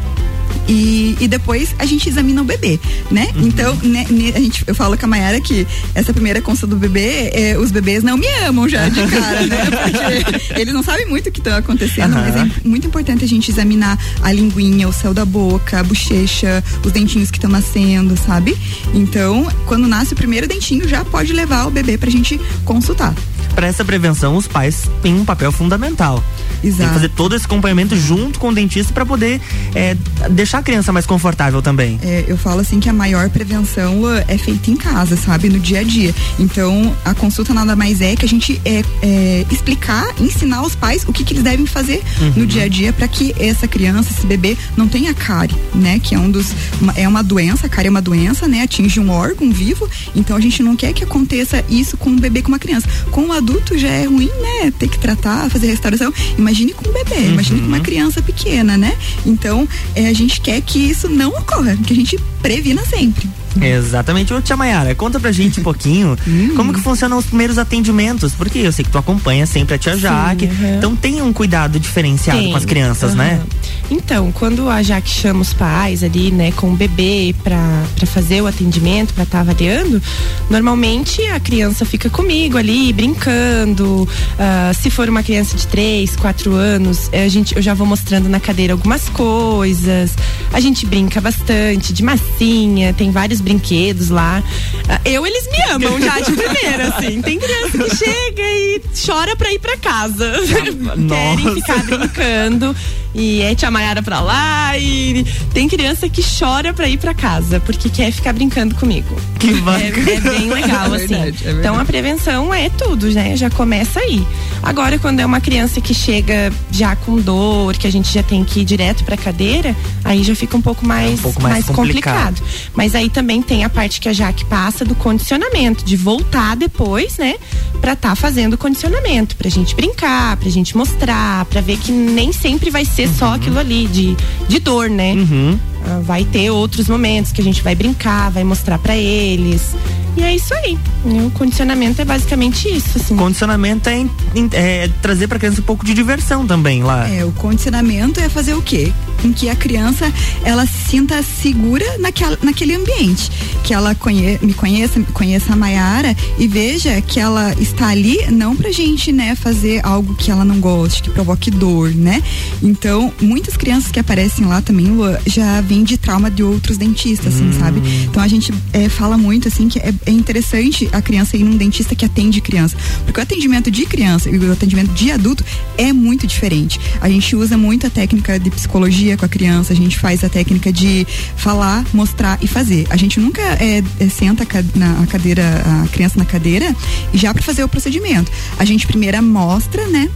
e, 0.69 1.17
e 1.21 1.29
depois 1.29 1.75
a 1.79 1.85
gente 1.85 2.09
examina 2.09 2.43
o 2.43 2.45
bebê, 2.45 2.79
né? 3.11 3.29
Uhum. 3.35 3.47
Então, 3.47 3.75
né, 3.83 4.07
a 4.35 4.41
gente, 4.41 4.65
eu 4.67 4.75
falo 4.75 4.97
com 4.97 5.05
a 5.07 5.09
Mayara 5.09 5.41
que 5.41 5.67
essa 5.95 6.13
primeira 6.13 6.41
consulta 6.41 6.75
do 6.75 6.81
bebê, 6.81 7.31
é, 7.33 7.59
os 7.59 7.71
bebês 7.71 8.03
não 8.03 8.17
me 8.17 8.29
amam 8.47 8.69
já 8.69 8.89
de 8.89 9.07
cara, 9.07 9.47
né? 9.47 9.57
Porque 10.49 10.61
eles 10.61 10.75
não 10.75 10.83
sabem 10.83 11.07
muito 11.07 11.29
o 11.29 11.33
que 11.33 11.41
está 11.41 11.59
acontecendo, 11.59 12.17
uhum. 12.17 12.23
mas 12.23 12.37
é 12.37 12.51
muito 12.65 12.87
importante 12.87 13.25
a 13.25 13.29
gente 13.29 13.51
examinar 13.51 13.99
a 14.23 14.33
linguinha, 14.33 14.89
o 14.89 14.93
céu 14.93 15.13
da 15.13 15.25
boca, 15.25 15.81
a 15.81 15.83
bochecha, 15.83 16.63
os 16.85 16.93
dentinhos 16.93 17.31
que 17.31 17.39
estão 17.39 17.51
nascendo, 17.51 18.17
sabe? 18.17 18.57
Então, 18.95 19.49
quando 19.67 19.87
nasce 19.87 20.13
o 20.13 20.17
primeiro 20.17 20.47
dentinho, 20.47 20.89
já 20.89 21.05
pode 21.05 21.33
levar 21.33 21.67
o 21.67 21.71
bebê 21.71 21.99
pra 21.99 22.11
gente 22.11 22.41
consultar. 22.65 23.15
para 23.55 23.67
essa 23.67 23.85
prevenção 23.85 24.37
os 24.37 24.47
pais 24.47 24.89
têm 25.03 25.15
um 25.15 25.25
papel 25.25 25.51
fundamental. 25.51 26.23
Exato. 26.63 26.79
Tem 26.79 26.89
que 26.89 26.95
fazer 26.95 27.09
todo 27.11 27.35
esse 27.35 27.47
acompanhamento 27.47 27.97
junto 27.97 28.39
com 28.39 28.49
o 28.49 28.55
dentista 28.55 28.93
para 28.93 29.07
poder 29.07 29.41
é, 29.75 29.97
deixar 30.31 30.46
a 30.55 30.63
criança 30.63 30.93
mais 30.93 31.07
confortável 31.07 31.61
também. 31.63 31.99
É, 32.03 32.25
eu 32.29 32.37
falo 32.37 32.61
assim 32.61 32.79
que 32.81 32.89
a 32.89 32.93
maior 32.93 33.29
prevenção 33.31 34.03
é 34.29 34.39
feita 34.39 34.71
em 34.71 34.77
casa, 34.77 35.17
sabe? 35.17 35.49
No 35.49 35.59
dia 35.59 35.81
a 35.81 35.83
dia. 35.83 36.15
Então, 36.39 36.95
a 37.05 37.15
consulta 37.15 37.53
nada 37.55 37.75
mais 37.75 38.01
é 38.01 38.15
que 38.17 38.25
a 38.25 38.29
gente 38.29 38.61
é, 38.65 38.83
é, 39.03 39.47
explicar, 39.51 40.07
ensinar 40.21 40.59
aos 40.59 40.75
pais 40.75 41.05
o 41.07 41.13
que, 41.13 41.25
que 41.25 41.33
eles 41.35 41.43
devem 41.43 41.67
fazer 41.67 42.03
Uhum. 42.21 42.33
no 42.37 42.47
dia 42.47 42.65
a 42.65 42.69
dia 42.69 42.93
para 42.93 43.07
que 43.09 43.35
essa 43.39 43.67
criança, 43.69 44.11
esse 44.17 44.27
bebê, 44.27 44.57
não 44.77 44.87
tenha 44.89 45.13
cárie, 45.15 45.57
né? 45.75 45.99
Que 45.99 46.15
é 46.15 46.19
um 46.19 46.31
dos. 46.31 46.53
uma- 46.81 46.93
é 46.97 47.07
uma 47.09 47.23
doença, 47.23 47.67
a 47.67 47.69
cárie 47.69 47.89
é 47.89 47.91
uma 47.91 48.03
doença, 48.03 48.47
né? 48.49 48.63
Atinge 48.63 49.01
um 49.01 49.11
órgão 49.11 49.51
vivo. 49.51 49.89
Então 50.15 50.37
a 50.37 50.41
gente 50.41 50.63
não 50.63 50.77
quer 50.77 50.93
que 50.93 51.03
aconteça 51.05 51.65
isso 51.69 51.97
com 51.97 52.11
um 52.11 52.17
bebê 52.17 52.43
com 52.43 52.49
uma 52.49 52.59
criança. 52.59 52.89
Com 53.11 53.23
um 53.23 53.33
adulto 53.33 53.77
já 53.79 53.89
é 53.89 54.05
ruim, 54.05 54.31
né? 54.41 54.73
Ter 54.79 54.89
que 54.89 54.99
tratar, 54.99 55.51
fazer 55.51 55.67
restauração. 55.69 56.13
Imagine 56.39 56.73
com 56.75 56.89
um 56.89 56.93
bebê, 56.93 57.29
imagine 57.29 57.61
com 57.61 57.67
uma 57.67 57.81
criança 57.81 58.23
pequena, 58.23 58.77
né? 58.77 58.97
Então, 59.25 59.69
é, 59.95 60.07
a 60.09 60.13
gente 60.13 60.26
quer 60.29 60.61
que 60.61 60.79
isso 60.79 61.09
não 61.09 61.31
ocorra, 61.31 61.77
que 61.77 61.93
a 61.93 61.97
gente 61.97 62.19
previna 62.43 62.83
sempre. 62.85 63.29
Exatamente. 63.61 64.35
Ô, 64.35 64.41
tia 64.43 64.55
Mayara, 64.57 64.95
conta 64.95 65.19
pra 65.19 65.33
gente 65.33 65.61
um 65.61 65.63
pouquinho 65.63 66.17
Hum. 66.29 66.53
como 66.57 66.75
que 66.75 66.81
funcionam 66.81 67.17
os 67.17 67.25
primeiros 67.27 67.57
atendimentos, 67.57 68.33
porque 68.35 68.59
eu 68.59 68.71
sei 68.73 68.85
que 68.85 68.91
tu 68.91 68.99
acompanha 68.99 69.47
sempre 69.47 69.75
a 69.75 69.79
tia 69.79 69.97
Jaque, 69.97 70.45
aham. 70.47 70.77
então 70.77 70.95
tem 70.97 71.23
um 71.23 71.33
cuidado 71.33 71.81
diferenciado 71.81 72.39
Tem, 72.39 72.51
com 72.51 72.57
as 72.57 72.65
crianças, 72.67 73.15
né? 73.15 73.41
Então, 73.91 74.33
quando 74.33 74.69
a 74.69 74.83
Jaque 74.83 75.09
chama 75.09 75.41
os 75.41 75.53
pais 75.53 76.03
ali, 76.03 76.31
né, 76.33 76.53
com 76.53 76.73
o 76.73 76.77
bebê 76.77 77.35
pra, 77.45 77.85
pra 77.95 78.07
fazer 78.07 78.43
o 78.43 78.47
atendimento, 78.47 79.15
pra 79.15 79.23
estar 79.23 79.41
avaliando, 79.41 80.03
normalmente 80.51 81.23
a 81.27 81.39
criança 81.39 81.85
fica 81.85 82.11
comigo 82.11 82.59
ali, 82.59 82.93
brincando. 82.93 84.09
ah, 84.39 84.73
se 84.75 84.91
for 84.91 85.09
uma 85.09 85.23
criança 85.23 85.57
de 85.57 85.67
3, 85.69 86.17
4 86.17 86.53
anos, 86.53 87.09
eh, 87.13 87.25
a 87.25 87.29
gente, 87.29 87.55
eu 87.55 87.63
já 87.63 87.75
vou 87.75 87.87
mostrando 87.87 88.29
na 88.29 88.41
cadeira 88.41 88.73
algumas 88.73 89.09
coisas. 89.09 90.13
A 90.53 90.61
gente 90.61 90.85
brinca 90.87 91.21
bastante 91.21 91.93
de 91.93 92.03
massinha, 92.03 92.93
tem 92.93 93.11
vários 93.11 93.41
brinquedos 93.41 94.09
lá. 94.09 94.43
Ah, 94.89 95.01
eu, 95.05 95.27
eles 95.27 95.49
me 95.51 95.63
amam 95.73 96.01
já 96.01 96.21
de 96.21 96.33
primeira, 96.33 96.89
assim. 96.89 97.23
Tem 97.23 97.39
criança 97.39 97.79
que 97.79 97.97
chega 97.97 98.43
e 98.43 98.81
chora 99.07 99.37
pra 99.37 99.53
ir 99.53 99.59
pra 99.59 99.77
casa. 99.77 100.33
Querem 100.47 100.75
Nossa. 100.75 101.55
ficar 101.55 101.85
brincando. 101.85 102.75
E 103.15 103.41
é 103.41 103.55
tia 103.55 103.71
Maiara 103.77 104.03
pra 104.03 104.21
lá. 104.21 104.79
E 104.79 105.23
tem 105.53 105.69
criança 105.69 106.09
que 106.09 106.23
chora 106.23 106.73
pra 106.73 106.89
ir 106.89 106.97
pra 106.99 107.13
casa, 107.13 107.61
porque 107.61 107.91
quer 107.91 108.11
ficar 108.11 108.33
brincando 108.33 108.75
comigo. 108.75 109.15
Que 109.39 109.51
É, 109.51 109.53
bacana. 109.61 110.11
é 110.11 110.21
bem 110.21 110.51
legal, 110.51 110.95
É 110.95 110.97
assim. 110.97 111.07
verdade, 111.09 111.39
é 111.47 111.51
então 111.53 111.79
a 111.79 111.85
prevenção 111.85 112.55
é 112.55 112.71
tudo, 112.71 113.11
né? 113.11 113.37
Já 113.37 113.51
começa 113.51 114.01
aí. 114.01 114.27
Agora, 114.63 114.99
quando 114.99 115.21
é 115.21 115.27
uma 115.27 115.41
criança 115.41 115.79
que 115.81 115.93
chega 115.93 116.51
já 116.71 116.97
com 116.97 117.17
dor, 117.17 117.77
que 117.77 117.87
a 117.87 117.93
gente 117.93 118.13
já 118.13 118.23
tem 118.23 118.45
que 118.45 118.61
ir 118.61 118.65
direto 118.65 119.05
pra 119.05 119.15
cadeira, 119.17 119.77
aí 120.05 120.23
já 120.25 120.35
fica 120.35 120.57
um 120.57 120.63
pouco 120.63 120.87
mais, 120.87 121.11
É 121.11 121.15
um 121.15 121.19
pouco 121.19 121.43
mais 121.43 121.67
complicado. 121.67 122.43
Mas 122.75 122.95
aí 122.95 123.11
também 123.11 123.43
tem 123.43 123.63
a 123.63 123.69
parte 123.69 124.01
que 124.01 124.09
a 124.09 124.13
Jaque 124.15 124.45
passa 124.47 124.85
do 124.87 124.95
condicionamento, 124.95 125.85
de 125.85 125.97
voltar 125.97 126.57
depois, 126.57 127.19
né? 127.19 127.35
Pra 127.81 127.95
tá 127.95 128.15
fazendo 128.17 128.55
o 128.55 128.59
condicionamento, 128.59 129.37
pra 129.37 129.51
gente 129.51 129.75
brincar, 129.75 130.37
pra 130.39 130.49
gente 130.49 130.75
mostrar, 130.77 131.45
pra 131.45 131.61
ver 131.61 131.77
que 131.77 131.93
nem 131.93 132.33
sempre 132.33 132.71
vai 132.71 132.85
ser 132.87 133.07
só 133.09 133.35
aquilo 133.35 133.59
ali 133.59 133.66
de, 133.67 134.17
de 134.49 134.59
dor, 134.61 134.89
né? 134.89 135.13
Uhum. 135.13 135.59
Ah, 135.87 136.01
vai 136.03 136.25
ter 136.25 136.51
outros 136.51 136.89
momentos 136.89 137.33
que 137.33 137.41
a 137.41 137.45
gente 137.45 137.63
vai 137.63 137.75
brincar, 137.75 138.31
vai 138.31 138.45
mostrar 138.45 138.79
pra 138.79 138.97
eles. 138.97 139.75
E 140.17 140.23
é 140.23 140.35
isso 140.35 140.55
aí. 140.55 140.79
O 141.05 141.31
condicionamento 141.31 142.01
é 142.01 142.05
basicamente 142.05 142.69
isso, 142.69 142.97
assim. 142.97 143.15
Condicionamento 143.15 143.89
é, 143.89 144.07
é 144.53 144.91
trazer 145.03 145.29
pra 145.29 145.39
criança 145.39 145.61
um 145.61 145.65
pouco 145.65 145.85
de 145.85 145.93
diversão 145.93 146.47
também 146.47 146.83
lá. 146.83 147.07
É, 147.09 147.25
o 147.25 147.33
condicionamento 147.33 148.19
é 148.19 148.29
fazer 148.29 148.55
o 148.55 148.63
quê? 148.63 148.93
Com 149.27 149.33
que 149.33 149.49
a 149.49 149.57
criança 149.57 150.13
ela 150.45 150.65
se 150.67 150.91
sinta 150.91 151.21
segura 151.21 151.85
naquela, 151.99 152.39
naquele 152.43 152.77
ambiente. 152.77 153.29
Que 153.65 153.75
ela 153.75 153.93
conhe, 153.93 154.39
me 154.41 154.55
conheça, 154.55 155.01
conheça 155.13 155.53
a 155.53 155.57
Maiara 155.57 156.17
e 156.39 156.47
veja 156.47 157.01
que 157.01 157.19
ela 157.19 157.53
está 157.59 157.89
ali 157.89 158.25
não 158.31 158.55
pra 158.55 158.71
gente, 158.71 159.11
né, 159.11 159.35
fazer 159.35 159.85
algo 159.85 160.15
que 160.15 160.31
ela 160.31 160.45
não 160.45 160.61
goste, 160.61 161.03
que 161.03 161.11
provoque 161.11 161.51
dor, 161.51 161.93
né? 161.93 162.23
Então, 162.63 163.13
muitas 163.21 163.57
crianças 163.57 163.91
que 163.91 163.99
aparecem 163.99 164.47
lá 164.47 164.63
também, 164.63 164.87
Lua, 164.87 165.21
já 165.27 165.61
vêm 165.61 165.83
de 165.83 165.97
trauma 165.97 166.31
de 166.31 166.45
outros 166.45 166.79
dentistas, 166.79 167.35
assim, 167.35 167.53
sabe? 167.59 167.83
Então 168.05 168.23
a 168.23 168.29
gente 168.29 168.55
é, 168.73 168.89
fala 168.89 169.19
muito, 169.19 169.49
assim, 169.49 169.69
que 169.69 169.81
é, 169.81 169.93
é 170.07 170.11
interessante 170.13 170.89
a 170.93 171.03
criança 171.03 171.37
ir 171.37 171.43
num 171.43 171.57
dentista 171.57 171.97
que 171.97 172.05
atende 172.05 172.41
criança. 172.41 172.77
Porque 173.05 173.19
o 173.19 173.23
atendimento 173.23 173.73
de 173.73 173.87
criança 173.87 174.31
e 174.31 174.39
o 174.39 174.53
atendimento 174.53 174.93
de 174.93 175.11
adulto 175.11 175.45
é 175.77 175.93
muito 175.93 176.29
diferente. 176.29 176.79
A 177.01 177.09
gente 177.09 177.35
usa 177.35 177.59
muito 177.59 177.89
a 177.89 177.91
técnica 177.91 178.39
de 178.39 178.51
psicologia 178.51 179.16
com 179.17 179.25
a 179.25 179.29
criança, 179.29 179.73
a 179.73 179.77
gente 179.77 179.99
faz 179.99 180.23
a 180.23 180.29
técnica 180.29 180.73
de 180.73 181.07
falar, 181.37 181.85
mostrar 181.93 182.39
e 182.43 182.47
fazer. 182.47 182.87
A 182.91 182.97
gente 182.97 183.19
nunca 183.19 183.43
é, 183.43 183.83
é, 183.99 184.09
senta 184.09 184.45
a 184.45 184.79
na 184.79 185.07
cadeira, 185.07 185.43
a 185.65 185.89
criança 185.89 186.19
na 186.19 186.25
cadeira 186.25 186.75
já 187.15 187.33
para 187.33 187.43
fazer 187.43 187.65
o 187.65 187.69
procedimento. 187.69 188.31
A 188.59 188.65
gente 188.65 188.87
primeiro 188.87 189.23
mostra, 189.23 189.87
né? 189.87 190.11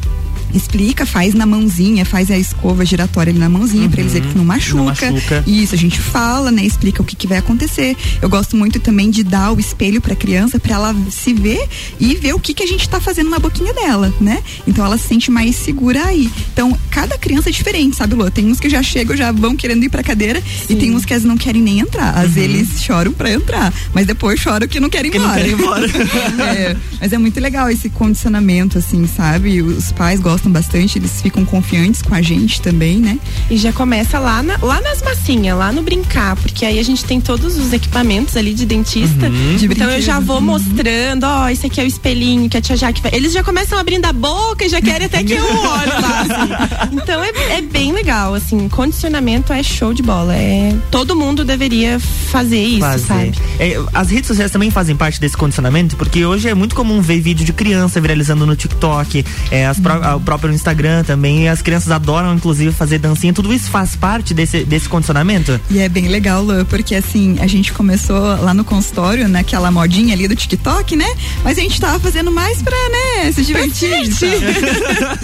Explica, 0.54 1.04
faz 1.06 1.34
na 1.34 1.46
mãozinha, 1.46 2.04
faz 2.04 2.30
a 2.30 2.38
escova 2.38 2.84
giratória 2.84 3.30
ali 3.30 3.38
na 3.38 3.48
mãozinha 3.48 3.88
pra 3.88 4.00
eles 4.00 4.12
verem 4.12 4.28
que 4.28 4.36
não 4.36 4.44
machuca. 4.44 4.78
Uhum. 4.80 4.84
machuca. 4.86 5.44
Isso, 5.46 5.74
a 5.74 5.78
gente 5.78 5.98
fala, 6.00 6.50
né? 6.50 6.64
Explica 6.64 7.02
o 7.02 7.04
que, 7.04 7.16
que 7.16 7.26
vai 7.26 7.38
acontecer. 7.38 7.96
Eu 8.20 8.28
gosto 8.28 8.56
muito 8.56 8.80
também 8.80 9.10
de 9.10 9.22
dar 9.22 9.52
o 9.52 9.60
espelho 9.60 10.00
pra 10.00 10.14
criança, 10.16 10.58
pra 10.58 10.74
ela 10.74 10.96
se 11.10 11.32
ver 11.32 11.68
e 11.98 12.14
ver 12.16 12.34
o 12.34 12.40
que, 12.40 12.54
que 12.54 12.62
a 12.62 12.66
gente 12.66 12.88
tá 12.88 13.00
fazendo 13.00 13.30
na 13.30 13.38
boquinha 13.38 13.72
dela, 13.74 14.12
né? 14.20 14.42
Então 14.66 14.84
ela 14.84 14.98
se 14.98 15.08
sente 15.08 15.30
mais 15.30 15.56
segura 15.56 16.04
aí. 16.06 16.30
Então, 16.52 16.76
cada 16.90 17.16
criança 17.18 17.48
é 17.48 17.52
diferente, 17.52 17.96
sabe, 17.96 18.14
Lô? 18.14 18.30
Tem 18.30 18.46
uns 18.46 18.58
que 18.60 18.68
já 18.68 18.82
chegam, 18.82 19.16
já 19.16 19.32
vão 19.32 19.54
querendo 19.56 19.84
ir 19.84 19.88
pra 19.88 20.02
cadeira 20.02 20.42
e 20.68 20.74
tem 20.76 20.94
uns 20.94 21.04
que 21.04 21.12
às 21.12 21.20
vezes 21.22 21.28
não 21.28 21.36
querem 21.36 21.60
nem 21.62 21.80
entrar. 21.80 22.10
Às 22.16 22.32
vezes 22.32 22.50
eles 22.50 22.82
choram 22.82 23.12
pra 23.12 23.30
entrar, 23.30 23.72
mas 23.94 24.06
depois 24.06 24.40
choram 24.40 24.66
que 24.66 24.80
não 24.80 24.88
querem 24.88 25.08
ir 25.10 25.12
Que 25.12 25.18
não 25.18 25.26
embora. 25.26 25.40
querem 25.40 25.52
embora. 25.54 25.86
É, 26.50 26.76
mas 27.00 27.12
é 27.12 27.18
muito 27.18 27.38
legal 27.40 27.68
esse 27.70 27.88
condicionamento, 27.90 28.78
assim, 28.78 29.06
sabe? 29.06 29.60
Os 29.62 29.92
pais 29.92 30.20
gostam 30.20 30.39
bastante, 30.48 30.98
eles 30.98 31.20
ficam 31.20 31.44
confiantes 31.44 32.00
com 32.02 32.14
a 32.14 32.22
gente 32.22 32.60
também, 32.62 32.98
né? 32.98 33.18
E 33.50 33.56
já 33.56 33.72
começa 33.72 34.18
lá, 34.18 34.42
na- 34.42 34.58
lá 34.62 34.80
nas 34.80 35.02
massinhas, 35.02 35.56
lá 35.58 35.72
no 35.72 35.82
brincar, 35.82 36.36
porque 36.36 36.64
aí 36.64 36.78
a 36.78 36.82
gente 36.82 37.04
tem 37.04 37.20
todos 37.20 37.58
os 37.58 37.72
equipamentos 37.72 38.36
ali 38.36 38.54
de 38.54 38.64
dentista. 38.64 39.26
Uhum. 39.26 39.56
De 39.56 39.66
então 39.66 39.90
eu 39.90 40.00
já 40.00 40.20
vou 40.20 40.36
Uhum. 40.36 40.42
mostrando, 40.42 41.24
ó, 41.24 41.48
esse 41.48 41.66
aqui 41.66 41.80
é 41.80 41.84
o 41.84 41.86
espelhinho 41.86 42.48
que 42.48 42.56
a 42.56 42.60
tia 42.60 42.76
Jaque 42.76 43.02
vai. 43.02 43.10
Eles 43.14 43.32
já 43.32 43.42
começam 43.42 43.78
abrindo 43.78 44.04
a 44.06 44.12
boca 44.12 44.64
e 44.64 44.68
já 44.68 44.80
querem 44.80 45.06
até 45.06 45.22
que 45.24 45.32
eu 45.32 45.44
olhe 45.44 45.90
lá, 46.02 46.20
assim. 46.20 46.90
Então 47.02 47.22
é, 47.24 47.58
é 47.58 47.62
bem 47.62 47.92
legal, 47.92 48.34
assim, 48.34 48.68
condicionamento 48.68 49.52
é 49.52 49.62
show 49.62 49.92
de 49.92 50.02
bola. 50.02 50.34
É, 50.34 50.74
todo 50.90 51.16
mundo 51.16 51.44
deveria 51.44 51.98
fazer 51.98 52.62
isso, 52.62 52.80
fazer. 52.80 53.04
sabe? 53.06 53.32
É, 53.58 53.80
as 53.92 54.10
redes 54.10 54.28
sociais 54.28 54.50
também 54.50 54.70
fazem 54.70 54.94
parte 54.96 55.20
desse 55.20 55.36
condicionamento, 55.36 55.96
porque 55.96 56.24
hoje 56.24 56.48
é 56.48 56.54
muito 56.54 56.74
comum 56.74 57.00
ver 57.00 57.20
vídeo 57.20 57.44
de 57.44 57.52
criança 57.52 58.00
viralizando 58.00 58.46
no 58.46 58.54
TikTok, 58.56 59.24
é, 59.50 59.66
as 59.66 59.78
Uhum. 59.78 60.16
o 60.16 60.20
próprio 60.30 60.54
Instagram 60.54 61.02
também, 61.02 61.42
e 61.42 61.48
as 61.48 61.60
crianças 61.60 61.90
adoram, 61.90 62.32
inclusive, 62.32 62.70
fazer 62.70 62.98
dancinha. 62.98 63.32
Tudo 63.32 63.52
isso 63.52 63.68
faz 63.68 63.96
parte 63.96 64.32
desse, 64.32 64.62
desse 64.64 64.88
condicionamento? 64.88 65.60
E 65.68 65.80
é 65.80 65.88
bem 65.88 66.06
legal, 66.06 66.40
Lô, 66.44 66.64
porque 66.66 66.94
assim, 66.94 67.36
a 67.40 67.48
gente 67.48 67.72
começou 67.72 68.20
lá 68.40 68.54
no 68.54 68.62
consultório, 68.62 69.26
naquela 69.26 69.72
modinha 69.72 70.14
ali 70.14 70.28
do 70.28 70.36
TikTok, 70.36 70.94
né? 70.94 71.06
Mas 71.42 71.58
a 71.58 71.62
gente 71.62 71.80
tava 71.80 71.98
fazendo 71.98 72.30
mais 72.30 72.62
pra, 72.62 72.76
né, 72.76 73.32
se 73.32 73.44
divertir. 73.44 73.90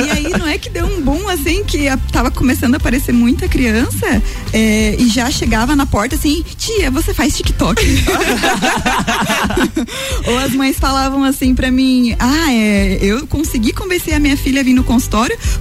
e 0.05 0.11
aí 0.11 0.29
não 0.37 0.49
é 0.49 0.59
que 0.59 0.69
deu 0.71 0.87
um 0.87 1.01
boom 1.01 1.29
assim, 1.29 1.62
que 1.62 1.87
a- 1.87 1.97
tava 2.11 2.33
começando 2.33 2.75
a 2.75 2.79
aparecer 2.79 3.12
muita 3.12 3.47
criança 3.47 4.21
é, 4.53 4.97
e 4.99 5.09
já 5.09 5.31
chegava 5.31 5.77
na 5.77 5.87
porta 5.87 6.16
assim, 6.16 6.42
tia, 6.59 6.90
você 6.90 7.14
faz 7.14 7.37
TikTok. 7.37 7.81
Ou 10.27 10.38
as 10.38 10.51
mães 10.53 10.77
falavam 10.81 11.23
assim 11.23 11.55
pra 11.55 11.71
mim, 11.71 12.16
ah, 12.19 12.53
é, 12.53 12.99
eu 13.01 13.25
consegui 13.29 13.73
convencer 13.73 14.14
a 14.14 14.19
minha 14.19 14.37
filha 14.37 14.62
a 14.62 14.64
vir 14.64 14.75
no 14.75 14.83
consultório 14.83 14.95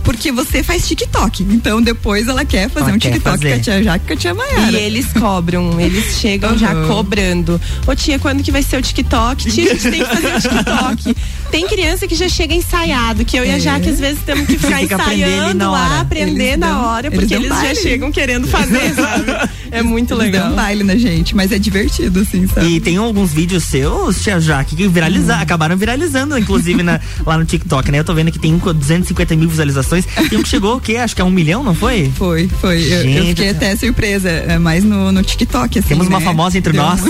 porque 0.03 0.31
você 0.31 0.63
faz 0.63 0.87
TikTok. 0.87 1.43
Então 1.43 1.81
depois 1.81 2.27
ela 2.27 2.43
quer 2.45 2.69
fazer 2.69 2.87
Ela 2.87 2.95
um 2.95 2.99
quer 2.99 3.13
TikTok 3.13 3.37
fazer. 3.37 3.49
com 3.49 3.55
a 3.55 3.59
tia 3.63 3.83
Jaque 3.83 4.05
e 4.05 4.07
com 4.07 4.13
a 4.13 4.17
tia 4.17 4.33
Maiara. 4.33 4.71
E 4.71 4.83
eles 4.83 5.13
cobram, 5.13 5.79
eles 5.79 6.17
chegam 6.19 6.57
já 6.57 6.71
Aham. 6.71 6.87
cobrando. 6.87 7.61
Ô 7.87 7.95
tia, 7.95 8.17
quando 8.19 8.43
que 8.43 8.51
vai 8.51 8.63
ser 8.63 8.77
o 8.77 8.81
TikTok? 8.81 9.51
Tia, 9.51 9.71
a 9.71 9.75
gente 9.75 9.91
tem 9.91 10.03
que 10.03 10.15
fazer 10.15 10.35
o 10.35 10.41
TikTok. 10.41 11.15
Tem 11.55 11.67
criança 11.67 12.05
que 12.05 12.15
já 12.15 12.27
chega 12.27 12.53
ensaiado, 12.53 13.23
que 13.23 13.37
eu 13.37 13.45
e 13.45 13.49
a 13.49 13.55
É. 13.55 13.59
Jaque 13.61 13.89
às 13.89 13.97
vezes 13.99 14.19
temos 14.25 14.45
que 14.45 14.57
ficar 14.59 14.79
Fica 14.79 14.95
ensaiando 14.95 15.71
lá, 15.71 16.01
aprender 16.01 16.57
na 16.57 16.85
hora, 16.87 17.07
eles 17.07 17.17
porque 17.19 17.33
eles 17.33 17.47
já 17.47 17.73
chegam 17.75 18.11
querendo 18.11 18.45
fazer, 18.47 18.91
sabe? 18.95 19.23
É 19.71 19.81
muito 19.81 20.13
Eles 20.13 20.25
legal. 20.25 20.43
dão 20.43 20.51
um 20.51 20.55
baile 20.57 20.83
na 20.83 20.95
gente, 20.97 21.33
mas 21.35 21.51
é 21.53 21.57
divertido, 21.59 22.19
assim, 22.19 22.45
sabe? 22.47 22.67
E 22.67 22.79
tem 22.81 22.97
alguns 22.97 23.31
vídeos 23.31 23.63
seus, 23.63 24.21
Tia 24.21 24.39
Jaque, 24.39 24.75
que 24.75 24.85
viraliza, 24.87 25.37
acabaram 25.37 25.77
viralizando, 25.77 26.37
inclusive, 26.37 26.83
na- 26.83 26.99
lá 27.25 27.37
no 27.37 27.45
TikTok, 27.45 27.89
né? 27.89 27.99
Eu 27.99 28.03
tô 28.03 28.13
vendo 28.13 28.31
que 28.33 28.39
tem 28.39 28.53
um 28.53 28.59
com 28.59 28.73
250 28.73 29.35
mil 29.37 29.47
visualizações. 29.49 30.05
Tem 30.29 30.37
um 30.37 30.43
que 30.43 30.49
chegou, 30.49 30.75
o 30.75 30.81
quê? 30.81 30.97
Acho 30.97 31.15
que 31.15 31.21
é 31.21 31.25
um 31.25 31.29
milhão, 31.31 31.63
não 31.63 31.73
foi? 31.73 32.11
Foi, 32.17 32.49
foi. 32.59 32.81
Eu, 32.83 32.97
eu 32.97 33.03
Gente, 33.03 33.27
fiquei 33.29 33.49
até 33.49 33.75
surpresa, 33.77 34.29
é, 34.29 34.57
mais 34.59 34.83
no, 34.83 35.09
no 35.11 35.23
TikTok, 35.23 35.79
assim. 35.79 35.87
Temos 35.87 36.07
uma 36.07 36.19
né? 36.19 36.25
famosa 36.25 36.57
entre 36.57 36.73
Deu 36.73 36.81
nós. 36.83 37.01
um- 37.01 37.05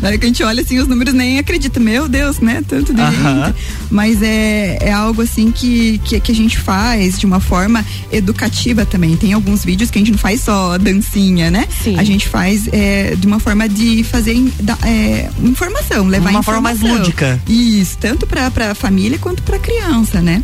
Na 0.00 0.08
hora 0.08 0.18
que 0.18 0.24
a 0.24 0.28
gente 0.28 0.42
olha 0.42 0.62
assim, 0.62 0.78
os 0.78 0.86
números 0.88 1.12
nem 1.14 1.38
acredita. 1.38 1.78
Meu 1.80 2.08
Deus, 2.08 2.38
né? 2.44 2.62
Tanto 2.66 2.92
de 2.92 3.00
Aham. 3.00 3.46
gente. 3.46 3.56
Mas 3.90 4.22
é, 4.22 4.78
é 4.80 4.92
algo 4.92 5.22
assim 5.22 5.50
que, 5.50 5.98
que, 6.04 6.20
que 6.20 6.32
a 6.32 6.34
gente 6.34 6.58
faz 6.58 7.18
de 7.18 7.26
uma 7.26 7.40
forma 7.40 7.84
educativa 8.10 8.84
também. 8.84 9.16
Tem 9.16 9.32
alguns 9.32 9.64
vídeos 9.64 9.90
que 9.90 9.98
a 9.98 10.00
gente 10.00 10.12
não 10.12 10.18
faz 10.18 10.42
só 10.42 10.78
dancinha, 10.78 11.50
né? 11.50 11.66
Sim. 11.82 11.98
A 11.98 12.04
gente 12.04 12.28
faz 12.28 12.68
é, 12.72 13.14
de 13.16 13.26
uma 13.26 13.38
forma 13.38 13.68
de 13.68 14.02
fazer 14.04 14.36
é, 14.84 15.28
informação, 15.42 16.06
levar 16.06 16.30
Uma 16.30 16.42
forma 16.42 16.60
mais 16.62 16.78
informação. 16.78 17.04
lúdica. 17.04 17.40
Isso, 17.48 17.96
tanto 17.98 18.26
pra, 18.26 18.50
pra 18.50 18.74
família 18.74 19.18
quanto 19.18 19.42
pra 19.42 19.58
criança, 19.58 20.20
né? 20.20 20.42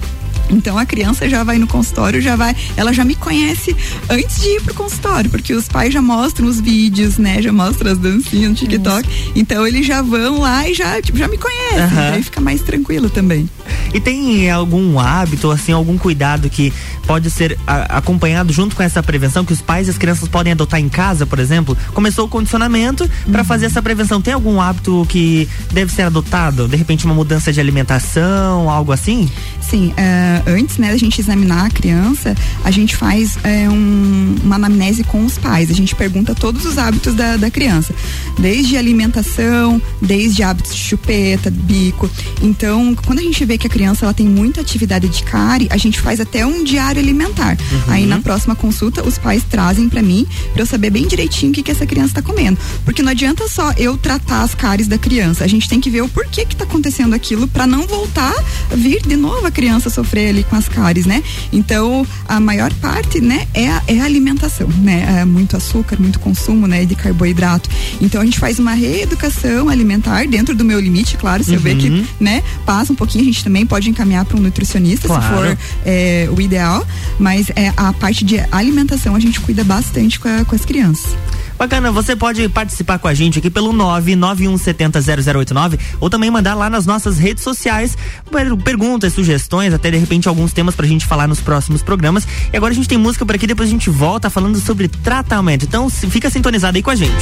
Então 0.51 0.79
a 0.79 0.85
criança 0.87 1.29
já 1.29 1.45
vai 1.45 1.59
no 1.59 1.67
consultório, 1.67 2.21
já 2.21 2.37
vai, 2.37 2.55
ela 2.77 2.93
já 2.93 3.05
me 3.05 3.15
conhece 3.15 3.77
antes 4.09 4.41
de 4.41 4.49
ir 4.49 4.63
pro 4.63 4.75
consultório, 4.75 5.29
porque 5.31 5.53
os 5.55 5.69
pais 5.69 5.93
já 5.93 6.01
mostram 6.03 6.47
os 6.49 6.61
vídeos, 6.61 7.19
né? 7.19 7.41
Já 7.43 7.53
mostram 7.53 7.93
as 7.93 7.99
dancinhas 7.99 8.51
no 8.51 8.55
TikTok. 8.57 9.09
Então 9.35 9.67
eles 9.67 9.87
já 9.87 10.03
vão 10.03 10.41
lá 10.41 10.69
e 10.69 10.75
já, 10.75 11.01
tipo, 11.03 11.19
já 11.19 11.29
me 11.29 11.39
conhecem. 11.39 11.79
Aham. 11.81 12.13
Aí 12.15 12.23
fica 12.23 12.41
mais 12.41 12.61
tranquilo 12.63 13.09
também. 13.11 13.49
E 13.93 14.01
tem 14.01 14.51
algum 14.51 14.99
hábito, 14.99 15.51
assim, 15.51 15.73
algum 15.73 15.97
cuidado 15.97 16.49
que 16.51 16.73
pode 17.07 17.31
ser 17.31 17.59
a- 17.67 17.99
acompanhado 17.99 18.53
junto 18.53 18.77
com 18.77 18.83
essa 18.83 19.03
prevenção 19.03 19.45
que 19.45 19.53
os 19.53 19.63
pais 19.63 19.87
e 19.87 19.91
as 19.91 19.97
crianças 19.99 20.29
podem 20.29 20.53
adotar 20.53 20.79
em 20.79 20.89
casa, 20.89 21.25
por 21.27 21.39
exemplo? 21.39 21.77
Começou 21.95 22.27
o 22.27 22.29
condicionamento 22.29 23.09
para 23.33 23.43
fazer 23.45 23.67
essa 23.67 23.81
prevenção. 23.81 24.21
Tem 24.21 24.35
algum 24.35 24.61
hábito 24.61 25.07
que 25.09 25.49
deve 25.73 25.91
ser 25.93 26.03
adotado? 26.03 26.69
De 26.69 26.77
repente 26.77 27.05
uma 27.07 27.15
mudança 27.15 27.51
de 27.53 27.61
alimentação, 27.61 28.69
algo 28.71 28.93
assim? 28.93 29.31
Sim, 29.71 29.93
é, 29.97 30.43
antes 30.47 30.79
né, 30.79 30.91
da 30.91 30.97
gente 30.97 31.21
examinar 31.21 31.67
a 31.67 31.71
criança, 31.71 32.35
a 32.65 32.71
gente 32.71 32.97
faz 32.97 33.37
é, 33.45 33.69
um- 33.69 34.37
uma 34.43 34.57
anamnese 34.57 35.05
com 35.05 35.25
os 35.25 35.37
pais. 35.37 35.71
A 35.71 35.75
gente 35.75 35.95
pergunta 35.95 36.35
todos 36.35 36.65
os 36.65 36.79
hábitos 36.79 37.15
da, 37.15 37.37
da 37.37 37.51
criança, 37.51 37.95
desde 38.39 38.77
alimentação, 38.79 39.81
desde 40.01 40.43
hábitos 40.43 40.75
de 40.75 40.81
chupeta, 40.81 41.51
bico. 41.51 42.09
Então, 42.43 42.95
quando 43.05 43.19
a 43.19 43.23
gente 43.23 43.45
vê 43.45 43.59
que 43.59 43.67
a 43.67 43.71
criança 43.71 44.05
ela 44.07 44.15
tem 44.15 44.27
muita 44.27 44.61
atividade 44.61 45.09
de 45.09 45.23
cárie, 45.23 45.69
a 45.71 45.77
gente 45.77 46.01
faz 46.01 46.21
até 46.21 46.47
um 46.47 46.65
diário 46.65 47.01
alimentar. 47.01 47.57
Aí 47.89 48.07
na 48.07 48.21
próxima 48.21 48.55
consulta, 48.55 49.07
os 49.07 49.19
pais 49.19 49.43
trazem 49.49 49.89
pra 49.89 50.03
mim 50.03 50.27
pra 50.53 50.63
eu 50.63 50.67
saber 50.67 50.91
bem 50.91 51.07
direitinho 51.07 51.51
o 51.53 51.55
que, 51.55 51.63
que 51.63 51.71
essa 51.71 51.85
criança 51.87 52.15
tá 52.15 52.23
comendo. 52.23 52.59
Porque 52.85 53.03
não 53.03 53.11
adianta 53.11 53.47
só 53.49 53.73
eu 53.73 53.97
tratar 53.99 54.43
as 54.43 54.55
cáries 54.55 54.87
da 54.89 54.97
criança. 54.99 55.45
A 55.45 55.49
gente 55.49 55.69
tem 55.69 55.81
que 55.81 55.91
ver 55.91 56.03
o 56.03 56.09
porquê 56.09 56.45
que 56.47 56.57
tá 56.57 56.65
acontecendo 56.65 57.15
aquilo 57.15 57.47
pra 57.49 57.67
não 57.67 57.87
voltar 57.87 58.35
a 58.73 58.75
vir 58.77 59.03
de 59.07 59.17
novo 59.17 59.47
a 59.47 59.51
criança 59.59 59.91
sofrer 59.91 60.29
ali 60.29 60.45
com 60.45 60.55
as 60.55 60.69
cáries, 60.69 61.05
né? 61.05 61.21
Então, 61.53 62.07
a 62.29 62.39
maior 62.39 62.73
parte, 62.75 63.21
né, 63.21 63.47
é 63.53 63.69
a, 63.69 63.83
é 63.89 63.99
a 64.01 64.05
alimentação, 64.05 64.69
né? 64.69 65.19
É 65.21 65.25
muito 65.25 65.57
açúcar, 65.57 65.97
muito 65.99 66.21
consumo, 66.21 66.69
né, 66.69 66.85
de 66.85 66.95
carboidrato. 66.95 67.69
Então, 68.01 68.21
a 68.21 68.25
gente 68.25 68.39
faz 68.39 68.61
uma 68.61 68.73
reeducação 68.73 69.69
alimentar 69.69 70.27
dentro 70.29 70.55
do 70.55 70.65
meu 70.65 70.79
limite, 70.79 71.17
claro, 71.17 71.43
se 71.43 71.53
eu 71.55 71.59
ver 71.61 71.77
que, 71.77 71.89
Uhum. 71.89 72.05
né, 72.21 72.41
passa 72.65 72.93
um 72.93 72.97
pouquinho, 72.97 73.23
a 73.25 73.27
gente 73.27 73.43
também 73.43 73.67
pode 73.67 73.91
encaminhar 73.91 74.25
para 74.25 74.37
um 74.37 74.41
nutricionista, 74.41 75.09
Claro. 75.09 75.23
se 75.25 75.29
for 75.35 75.59
é, 75.85 76.29
o 76.37 76.41
ideal, 76.41 76.87
mas 77.19 77.51
é, 77.57 77.73
a 77.77 77.93
parte 77.93 78.25
de 78.25 78.39
alimentação 78.53 79.17
a 79.17 79.21
gente 79.21 79.41
cuida 79.41 79.65
bastante 79.65 80.21
com, 80.21 80.29
a- 80.29 80.45
com 80.45 80.55
as 80.55 80.65
crianças. 80.65 81.17
Bacana, 81.59 81.91
você 81.91 82.15
pode 82.15 82.49
participar 82.49 82.99
com 82.99 83.09
a 83.09 83.15
gente 83.15 83.39
aqui 83.41 83.51
pelo 83.51 83.73
991700089 83.75 85.79
ou 86.01 86.09
também 86.09 86.31
mandar 86.31 86.55
lá 86.55 86.71
nas 86.71 86.87
nossas 86.87 87.19
redes 87.19 87.43
sociais 87.43 87.97
per- 88.31 88.57
perguntas, 88.59 89.13
sugestões, 89.13 89.75
até 89.75 89.91
de 89.91 89.97
repente 89.99 90.29
alguns 90.29 90.53
temas 90.53 90.77
pra 90.77 90.87
gente 90.87 91.05
falar 91.07 91.27
nos 91.27 91.41
próximos 91.41 91.83
programas. 91.83 92.27
E 92.53 92.57
agora 92.57 92.73
a 92.73 92.77
gente 92.77 92.89
tem 92.89 92.97
música 92.99 93.27
por 93.27 93.35
aqui, 93.35 93.47
depois 93.47 93.69
a 93.69 93.73
gente 93.73 93.91
volta 93.91 94.31
falando 94.31 94.59
sobre 94.61 94.87
tratamento. 94.89 95.65
Então 95.65 95.91
fica 95.91 96.31
sintonizado 96.31 96.77
aí 96.77 96.83
com 96.83 96.91
a 96.91 96.97
gente. 96.97 97.13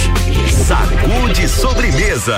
Sacude 0.66 1.48
sobremesa. 1.48 2.36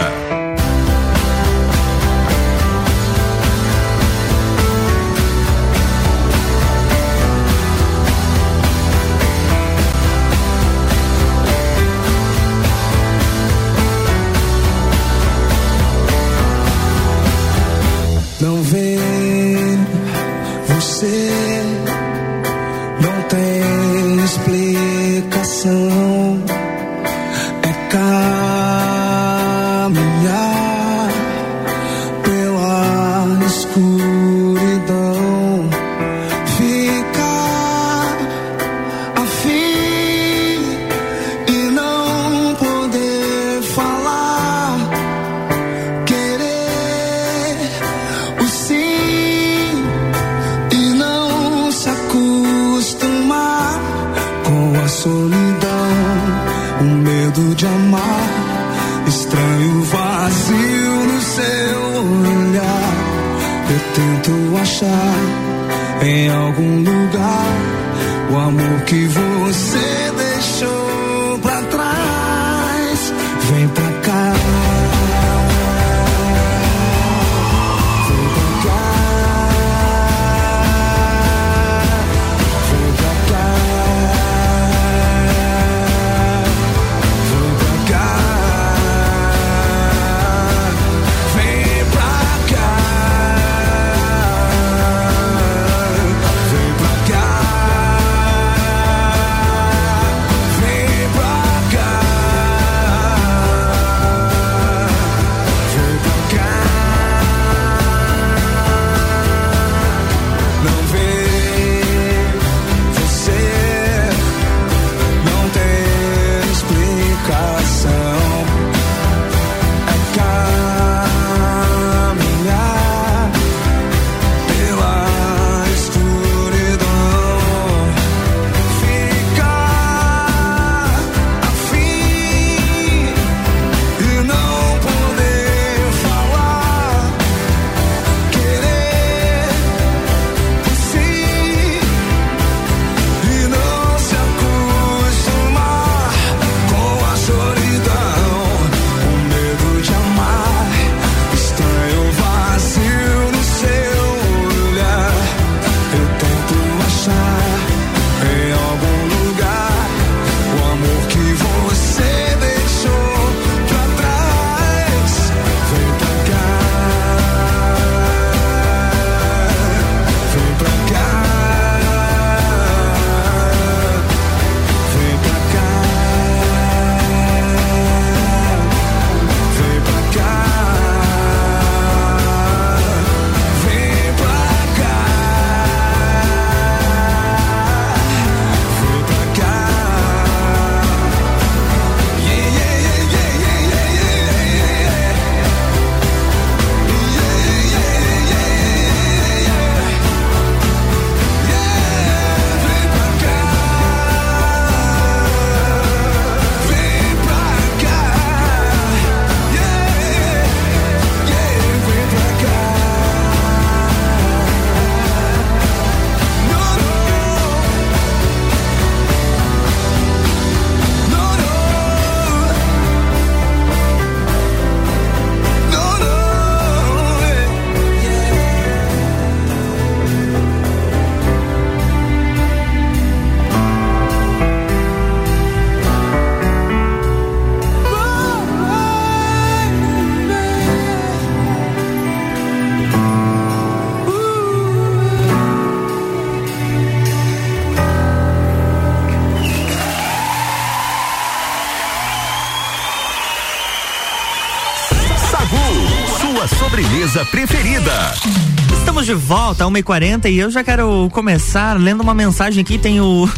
Volta, 259.28 259.66
1h40 259.66 260.30
e 260.30 260.38
eu 260.38 260.50
já 260.50 260.64
quero 260.64 261.10
começar 261.12 261.78
lendo 261.78 262.00
uma 262.00 262.14
mensagem 262.14 262.62
aqui. 262.62 262.78
Tem 262.78 262.98
o, 262.98 263.28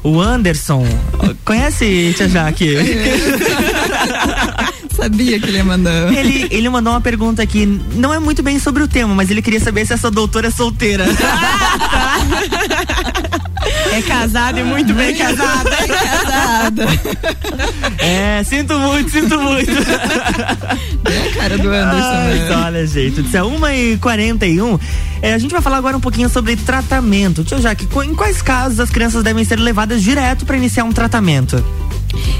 o 0.00 0.20
Anderson. 0.20 0.86
Conhece, 1.44 2.14
Tia 2.16 2.28
Jaque? 2.28 2.76
Sabia 4.94 5.40
que 5.40 5.46
ele 5.46 5.56
ia 5.56 5.64
mandar. 5.64 6.12
Ele, 6.12 6.46
ele 6.52 6.68
mandou 6.68 6.92
uma 6.92 7.00
pergunta 7.00 7.42
aqui, 7.42 7.66
não 7.96 8.14
é 8.14 8.20
muito 8.20 8.44
bem 8.44 8.60
sobre 8.60 8.84
o 8.84 8.88
tema, 8.88 9.12
mas 9.12 9.28
ele 9.28 9.42
queria 9.42 9.58
saber 9.58 9.84
se 9.84 9.92
essa 9.92 10.08
doutora 10.08 10.46
é 10.46 10.50
solteira. 10.52 11.04
É 13.92 14.02
casada 14.02 14.60
e 14.60 14.64
muito 14.64 14.94
bem 14.94 15.16
casada. 15.16 15.70
Bem 15.70 15.88
casada. 15.88 16.86
É, 17.98 18.42
sinto 18.44 18.78
muito, 18.78 19.10
sinto 19.10 19.40
muito. 19.40 19.70
É 19.70 21.28
a 21.28 21.34
cara 21.34 21.58
do 21.58 21.68
Anderson. 21.68 22.08
Ai, 22.08 22.38
né? 22.38 22.56
olha, 22.66 22.86
gente, 22.86 23.20
isso 23.20 23.36
é 23.36 23.40
1h41. 23.40 24.80
É, 25.22 25.34
a 25.34 25.38
gente 25.38 25.50
vai 25.52 25.60
falar 25.60 25.76
agora 25.76 25.96
um 25.96 26.00
pouquinho 26.00 26.28
sobre 26.30 26.56
tratamento. 26.56 27.44
Tio 27.44 27.60
Jaque, 27.60 27.86
qu- 27.86 28.02
em 28.02 28.14
quais 28.14 28.40
casos 28.40 28.80
as 28.80 28.88
crianças 28.90 29.22
devem 29.22 29.44
ser 29.44 29.58
levadas 29.58 30.02
direto 30.02 30.46
para 30.46 30.56
iniciar 30.56 30.84
um 30.84 30.92
tratamento? 30.92 31.62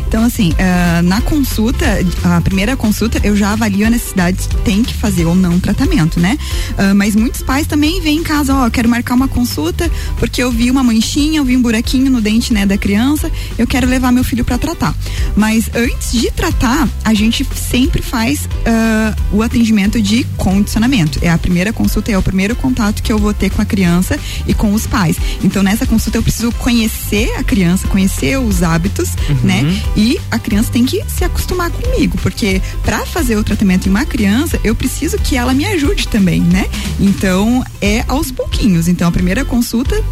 Então, 0.07 0.25
assim, 0.25 0.53
ah, 0.59 1.03
na 1.03 1.21
consulta, 1.21 1.87
a 2.25 2.41
primeira 2.41 2.77
consulta, 2.77 3.21
eu 3.23 3.37
já 3.37 3.53
avalio 3.53 3.87
a 3.87 3.91
necessidade 3.91 4.43
se 4.43 4.49
tem 4.65 4.83
que 4.83 4.95
fazer 4.95 5.25
ou 5.25 5.35
não 5.35 5.59
tratamento, 5.59 6.19
né? 6.19 6.39
Ah, 6.77 6.95
mas 6.95 7.15
muitos 7.15 7.43
pais 7.43 7.67
também 7.67 8.01
vêm 8.01 8.19
em 8.19 8.23
casa, 8.23 8.55
ó, 8.55 8.67
eu 8.67 8.71
quero 8.71 8.89
marcar 8.89 9.15
uma 9.15 9.29
consulta 9.29 9.91
porque 10.19 10.43
eu 10.43 10.51
vi 10.51 10.71
uma 10.71 10.83
manchinha, 10.83 11.39
eu 11.39 11.45
vi 11.45 11.57
um 11.57 11.63
buraquinho 11.63 12.11
no 12.11 12.21
dente, 12.21 12.53
né, 12.53 12.67
da 12.67 12.77
criança, 12.77 13.31
eu 13.59 13.67
quero 13.67 13.87
levar 13.87 14.13
meu 14.13 14.25
filho 14.25 14.45
para 14.45 14.59
tratar. 14.59 14.95
Mas 15.37 15.71
antes 15.75 16.13
de 16.13 16.31
tratar, 16.31 16.89
a 17.05 17.15
gente 17.15 17.47
sempre 17.55 18.03
faz 18.03 18.49
ah, 18.67 19.15
o 19.33 19.43
atendimento 19.43 20.01
de 20.01 20.25
condicionamento. 20.37 21.19
É 21.23 21.31
a 21.31 21.39
primeira 21.39 21.73
consulta, 21.73 22.11
é 22.11 22.19
o 22.19 22.23
primeiro 22.23 22.55
contato 22.57 23.03
que 23.03 23.13
eu 23.13 23.19
vou 23.19 23.33
ter 23.33 23.51
com 23.51 23.63
a 23.63 23.65
criança 23.65 24.19
e 24.47 24.55
com 24.55 24.73
os 24.73 24.87
pais. 24.87 25.17
Então, 25.43 25.63
nessa 25.63 25.87
consulta, 25.87 26.19
eu 26.19 26.23
preciso 26.23 26.53
conhecer 26.53 27.35
a 27.39 27.45
criança, 27.45 27.87
conhecer 27.89 28.39
os 28.39 28.63
hábitos, 28.63 29.11
né? 29.43 29.63
E 29.97 30.19
a 30.31 30.39
criança 30.39 30.71
tem 30.73 30.85
que 30.85 31.05
se 31.09 31.25
acostumar 31.25 31.71
comigo, 31.71 32.17
porque 32.23 32.63
para 32.83 33.05
fazer 33.05 33.37
o 33.37 33.45
tratamento 33.45 33.87
em 33.87 33.91
uma 33.91 34.05
criança, 34.05 34.59
eu 34.63 34.75
preciso 34.75 35.19
que 35.19 35.37
ela 35.37 35.53
me 35.53 35.67
ajude 35.67 36.09
também, 36.09 36.41
né? 36.41 36.69
Então, 36.99 37.65
é 37.81 38.05
aos 38.09 38.31
pouquinhos. 38.31 38.89
Então, 38.89 39.09
a 39.09 39.13
primeira 39.13 39.45
consulta 39.45 40.03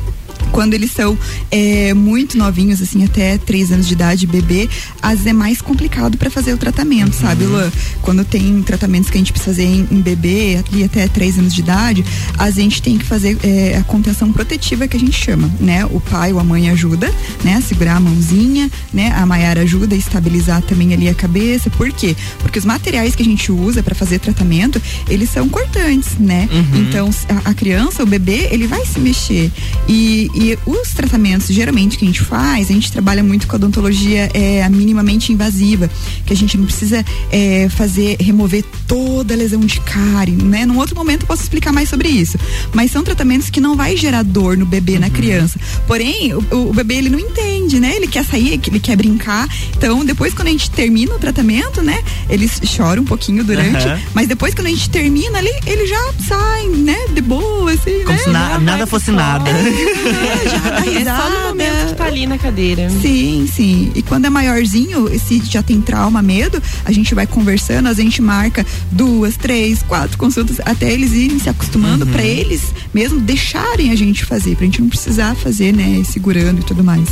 quando 0.53 0.75
eles 0.75 0.91
são 0.91 1.17
é, 1.51 1.95
muito 1.95 2.37
novinhos, 2.37 2.81
assim, 2.81 3.05
até 3.05 3.39
três 3.39 3.71
anos 3.71 3.87
de 3.87 3.95
idade, 3.95 4.27
bebê, 4.27 4.69
às 5.01 5.11
vezes 5.11 5.27
é 5.27 5.33
mais 5.33 5.61
complicado 5.61 6.17
para 6.17 6.31
fazer 6.31 6.53
o 6.53 6.59
tratamento, 6.59 7.15
sabe, 7.15 7.45
Luan? 7.45 7.71
Quando 8.03 8.25
tem 8.25 8.63
tratamentos 8.63 9.11
que 9.11 9.17
a 9.17 9.21
gente 9.21 9.33
precisa 9.33 9.55
fazer 9.55 9.65
em, 9.65 9.89
em 9.91 10.01
bebê, 10.01 10.63
ali 10.67 10.85
até 10.85 11.09
três 11.09 11.39
anos 11.39 11.55
de 11.55 11.61
idade, 11.61 12.05
a 12.37 12.51
gente 12.51 12.83
tem 12.83 12.99
que 12.99 13.05
fazer 13.05 13.37
é, 13.43 13.77
a 13.77 13.85
contenção 13.85 14.33
protetiva 14.33 14.87
que 14.87 14.97
a 14.97 15.01
gente 15.01 15.19
chama, 15.19 15.51
né? 15.61 15.85
O 15.87 16.01
pai 16.01 16.33
ou 16.33 16.39
a 16.39 16.45
mãe 16.45 16.71
ajuda, 16.71 17.13
né? 17.45 17.55
A 17.55 17.61
segurar 17.61 17.97
a 17.97 18.01
mãozinha, 18.01 18.71
né? 18.93 19.13
A 19.13 19.27
Maiara 19.27 19.63
ajuda 19.63 19.95
a 19.95 19.99
estabilizar 19.99 20.63
também 20.63 20.93
ali 20.93 21.09
a 21.09 21.15
cabeça. 21.15 21.71
Por 21.71 21.91
quê? 21.93 22.17
Porque 22.41 22.59
os 22.59 22.65
materiais 22.65 23.15
que 23.15 23.23
a 23.23 23.25
gente 23.25 23.51
usa 23.51 23.83
para 23.83 23.95
fazer 23.95 24.19
tratamento, 24.19 24.81
eles 25.09 25.31
são 25.31 25.49
cortantes, 25.49 26.19
né? 26.19 26.49
Uhum. 26.53 26.83
Então, 26.83 27.11
a, 27.29 27.51
a 27.51 27.55
criança, 27.55 28.03
o 28.03 28.07
bebê, 28.07 28.49
ele 28.51 28.67
vai 28.67 28.85
se 28.85 29.01
mexer. 29.01 29.51
E, 29.89 30.28
e 30.35 30.59
os 30.67 30.91
tratamentos, 30.93 31.47
geralmente, 31.49 31.97
que 31.99 32.05
a 32.05 32.07
gente 32.07 32.21
faz, 32.21 32.71
a 32.71 32.73
gente 32.73 32.91
trabalha 32.93 33.23
muito 33.23 33.47
com 33.47 33.55
a 33.55 33.57
odontologia 33.57 34.31
é, 34.35 34.69
minimamente 34.69 35.33
invasiva, 35.33 35.91
que 36.27 36.33
a 36.33 36.37
gente 36.37 36.57
não 36.57 36.65
precisa 36.65 37.05
é, 37.31 37.69
fazer, 37.71 38.17
remover 38.21 38.65
toda 38.87 39.35
a 39.35 39.37
lesão 39.37 39.61
de 39.61 39.81
cárie, 39.81 40.35
né? 40.35 40.65
Num 40.67 40.79
outro 40.79 40.95
momento 40.97 41.23
eu 41.23 41.27
posso 41.27 41.43
explicar 41.43 41.73
mais 41.73 41.89
sobre 41.89 42.09
isso. 42.09 42.39
Mas 42.73 42.91
são 42.91 43.03
tratamentos 43.03 43.51
que 43.51 43.61
não 43.61 43.77
vai 43.77 43.97
gerar 43.97 44.23
dor 44.23 44.57
no 44.57 44.65
bebê, 44.67 44.99
na 44.99 45.11
criança. 45.11 45.59
Porém, 45.87 46.33
o, 46.35 46.69
o 46.71 46.73
bebê, 46.73 46.95
ele 46.97 47.11
não 47.11 47.19
entende, 47.19 47.79
né? 47.81 47.95
Ele 47.97 48.07
quer 48.07 48.25
sair, 48.25 48.61
ele 48.67 48.81
quer 48.81 48.97
brincar. 48.97 49.49
Então, 49.77 50.05
depois, 50.05 50.33
quando 50.35 50.49
a 50.49 50.51
gente 50.51 50.71
termina 50.71 51.15
o 51.15 51.19
tratamento, 51.19 51.83
né? 51.83 52.03
Eles 52.29 52.61
choram 52.65 53.03
um 53.03 53.07
pouquinho 53.07 53.45
durante, 53.45 53.87
Aham. 53.87 54.01
mas 54.15 54.27
depois, 54.29 54.55
quando 54.55 54.67
a 54.67 54.71
gente 54.71 54.89
termina 54.91 55.39
ali, 55.39 55.51
ele 55.67 55.87
já 55.87 56.13
sai, 56.27 56.67
né? 56.69 56.97
De 57.15 57.21
boa, 57.21 57.73
assim, 57.73 57.99
Como 58.05 58.11
né? 58.17 58.19
se 58.19 58.31
na- 58.31 58.59
nada 58.59 58.87
fosse 58.87 59.11
nada. 59.11 59.51
colo, 60.19 60.51
já 60.51 60.59
dá 60.71 60.79
É 60.79 60.83
só 60.85 60.91
no 60.91 60.99
risada. 60.99 61.49
momento 61.49 61.89
que 61.89 61.95
tá 61.95 62.05
ali 62.07 62.27
na 62.27 62.39
cadeira. 62.39 62.91
Sim, 62.91 63.49
sim. 63.53 63.93
E 63.95 64.03
quando 64.03 64.25
é 64.27 64.31
maiorzinho, 64.31 65.09
se 65.19 65.41
já 65.45 65.63
tem 65.63 65.81
trauma, 65.81 66.21
medo, 66.23 66.63
a 66.85 66.93
gente 66.93 67.15
vai 67.15 67.27
conversando, 67.27 67.89
a 67.89 67.95
gente 67.95 68.21
marca 68.23 68.65
duas, 68.91 69.37
três, 69.37 69.83
quatro 69.83 70.17
consultas 70.19 70.61
até 70.65 70.93
eles 70.93 71.13
irem 71.13 71.39
se 71.39 71.49
acostumando 71.49 72.05
Uhum. 72.05 72.13
pra 72.13 72.23
eles 72.23 72.63
mesmo 72.93 73.21
deixarem 73.21 73.91
a 73.91 73.95
gente 73.97 74.25
fazer, 74.25 74.57
pra 74.57 74.65
gente 74.65 74.81
não 74.81 74.89
precisar 74.89 75.35
fazer, 75.37 75.73
né, 75.73 76.03
segurando 76.05 76.61
e 76.61 76.65
tudo 76.65 76.83
mais. 76.85 77.09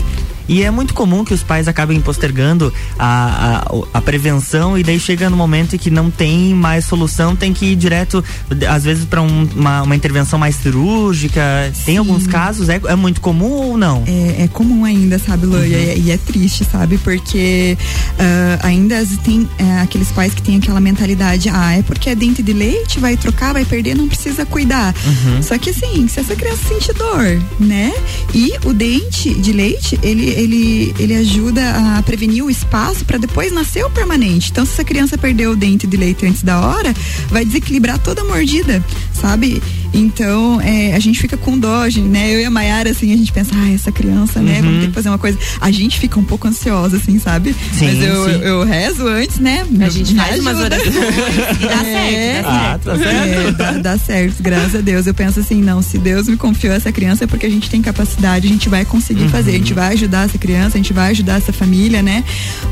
E 0.49 0.63
é 0.63 0.71
muito 0.71 0.95
comum 0.95 1.25
que 1.25 1.35
os 1.35 1.43
pais 1.43 1.69
acabem 1.69 2.01
postergando 2.01 2.73
a, 2.99 3.65
a, 3.93 3.99
a 3.99 4.01
prevenção 4.01 4.79
e 4.79 4.83
daí 4.83 4.99
chega 4.99 5.29
no 5.29 5.37
momento 5.37 5.75
em 5.75 5.79
que 5.79 5.91
não 5.91 6.11
tem 6.11 6.55
mais 6.55 6.85
solução, 6.85 7.35
tem 7.35 7.53
que 7.53 7.67
ir 7.67 7.77
direto, 7.77 8.23
às 8.69 8.85
vezes, 8.85 9.05
para 9.05 9.21
uma, 9.21 9.83
uma 9.83 9.97
intervenção 9.97 10.39
mais 10.39 10.57
cirúrgica. 10.57 11.41
Tem 11.85 11.97
alguns 11.97 12.27
casos, 12.27 12.69
é, 12.69 12.81
é 12.87 12.97
muito 12.97 13.21
comum 13.21 13.51
ou 13.51 13.79
não? 13.79 14.05
É, 14.07 14.45
é 14.45 14.49
comum 14.49 14.85
ainda, 14.85 15.19
sabe, 15.19 15.47
Lu? 15.47 15.65
E, 15.65 15.75
é, 15.75 15.99
e 15.99 16.11
é 16.11 16.17
triste, 16.17 16.65
sabe? 16.65 16.99
Porque 16.99 17.77
ah, 18.19 18.59
ainda 18.67 19.05
tem 19.25 19.49
é, 19.59 19.81
aqueles 19.81 20.11
pais 20.11 20.35
que 20.35 20.43
têm 20.43 20.57
aquela 20.57 20.81
mentalidade, 20.81 21.49
ah, 21.49 21.73
é 21.73 21.83
porque 21.83 22.11
é 22.11 22.15
dente 22.15 22.43
de 22.43 22.53
leite, 22.53 22.99
vai 22.99 23.17
trocar, 23.17 23.53
vai 23.53 23.65
perder, 23.65 23.95
não 23.95 24.09
precisa 24.09 24.45
cuidar. 24.47 24.95
Uhum. 25.05 25.43
Só 25.43 25.59
que 25.59 25.71
assim, 25.71 26.09
se 26.09 26.21
essa 26.21 26.35
criança 26.35 26.69
sente 26.69 26.93
dor, 26.93 27.43
né? 27.59 27.93
E 28.35 28.53
o 28.65 28.73
dente 28.73 29.35
de 29.35 29.53
leite, 29.53 29.99
ele, 30.03 30.29
ele, 30.37 30.95
ele 30.99 31.15
ajuda 31.15 31.63
a 31.97 32.03
prevenir 32.03 32.45
o 32.45 32.51
espaço 32.51 33.05
para 33.05 33.19
depois 33.19 33.53
nascer 33.53 33.85
o 33.85 33.91
permanente. 33.91 34.51
Então, 34.51 34.65
se 34.65 34.73
essa 34.73 34.85
criança 34.85 35.17
perdeu 35.19 35.53
o 35.53 35.57
dente 35.57 35.87
de 35.87 35.97
leite 35.97 36.27
antes 36.27 36.43
da 36.43 36.61
hora, 36.61 36.95
vai 37.29 37.45
desequilibrar 37.45 37.99
toda 37.99 38.21
a 38.21 38.25
mordida, 38.25 38.85
sabe? 39.13 39.63
Então, 39.99 40.61
é, 40.61 40.95
a 40.95 40.99
gente 40.99 41.19
fica 41.19 41.37
com 41.37 41.59
dó, 41.59 41.89
gente, 41.89 42.07
né? 42.09 42.31
Eu 42.35 42.41
e 42.41 42.45
a 42.45 42.51
Mayara, 42.51 42.91
assim, 42.91 43.13
a 43.13 43.17
gente 43.17 43.33
pensa, 43.33 43.51
ah, 43.55 43.71
essa 43.73 43.91
criança, 43.91 44.41
né? 44.41 44.57
Vamos 44.61 44.75
Uhum. 44.75 44.81
ter 44.83 44.87
que 44.89 44.93
fazer 44.93 45.09
uma 45.09 45.19
coisa. 45.19 45.39
A 45.61 45.71
gente 45.71 45.99
fica 45.99 46.19
um 46.21 46.25
pouco 46.25 46.47
ansiosa, 46.47 46.97
assim, 46.99 47.19
sabe? 47.19 47.55
Sim, 47.73 47.87
Mas 47.87 48.03
eu, 48.03 48.25
sim. 48.25 48.31
eu, 48.33 48.41
eu 48.41 48.65
rezo 48.65 49.07
antes, 49.09 49.39
né? 49.39 49.65
A 49.81 49.89
gente 49.89 50.13
Me 50.13 50.21
faz 50.21 50.41
umas 50.41 50.59
ajuda. 50.59 50.77
orações 50.77 50.95
e 51.61 51.67
dá 51.67 51.83
É. 51.87 52.43
certo, 52.43 52.45
dá 52.45 52.57
certo. 52.59 52.85
tá 52.85 52.97
certo. 52.99 53.49
É, 53.49 53.53
dá, 53.53 53.73
dá 53.73 53.99
certo, 53.99 54.43
graças 54.43 54.75
a 54.75 54.81
Deus. 54.81 55.07
Eu 55.07 55.15
penso 55.15 55.41
assim, 55.41 55.63
não, 55.63 55.81
se 55.83 55.97
Deus 55.99 56.29
me 56.29 56.37
confiou 56.37 56.75
essa 56.75 56.93
criança 56.93 57.25
é 57.25 57.27
porque 57.27 57.47
a 57.47 57.51
gente 57.51 57.71
tem 57.71 57.81
capacidade, 57.81 58.47
a 58.47 58.51
gente 58.51 58.69
vai 58.69 58.85
conseguir 58.85 59.23
Uhum. 59.25 59.29
fazer, 59.31 59.53
a 59.53 59.59
gente 59.59 59.73
vai 59.75 59.93
ajudar 59.95 60.27
essa 60.27 60.37
criança, 60.39 60.77
a 60.77 60.81
gente 60.81 60.93
vai 60.93 61.11
ajudar 61.11 61.37
essa 61.39 61.53
família, 61.53 62.03
né? 62.03 62.23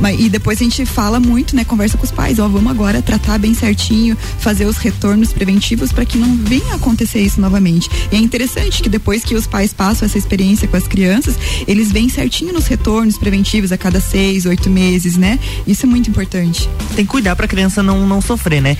Mas, 0.00 0.20
e 0.20 0.28
depois 0.28 0.60
a 0.60 0.64
gente 0.64 0.84
fala 0.84 1.18
muito, 1.18 1.56
né? 1.56 1.64
Conversa 1.64 1.96
com 1.96 2.04
os 2.04 2.10
pais, 2.12 2.38
ó, 2.38 2.46
vamos 2.48 2.70
agora 2.70 3.00
tratar 3.00 3.38
bem 3.38 3.54
certinho, 3.54 4.16
fazer 4.38 4.66
os 4.66 4.76
retornos 4.76 5.32
preventivos 5.32 5.90
para 5.92 6.04
que 6.04 6.18
não 6.18 6.36
venha 6.36 6.74
acontecer 6.74 7.13
isso 7.20 7.40
novamente. 7.40 7.88
E 8.12 8.16
é 8.16 8.18
interessante 8.18 8.82
que 8.82 8.88
depois 8.88 9.24
que 9.24 9.34
os 9.34 9.46
pais 9.46 9.72
passam 9.72 10.06
essa 10.06 10.18
experiência 10.18 10.66
com 10.68 10.76
as 10.76 10.86
crianças, 10.86 11.34
eles 11.66 11.90
vêm 11.92 12.08
certinho 12.08 12.52
nos 12.52 12.66
retornos 12.66 13.16
preventivos 13.18 13.72
a 13.72 13.78
cada 13.78 14.00
seis, 14.00 14.46
oito 14.46 14.68
meses, 14.70 15.16
né? 15.16 15.38
Isso 15.66 15.86
é 15.86 15.88
muito 15.88 16.10
importante. 16.10 16.68
Tem 16.94 17.04
que 17.04 17.10
cuidar 17.10 17.36
pra 17.36 17.46
criança 17.48 17.82
não, 17.82 18.06
não 18.06 18.20
sofrer, 18.20 18.60
né? 18.62 18.76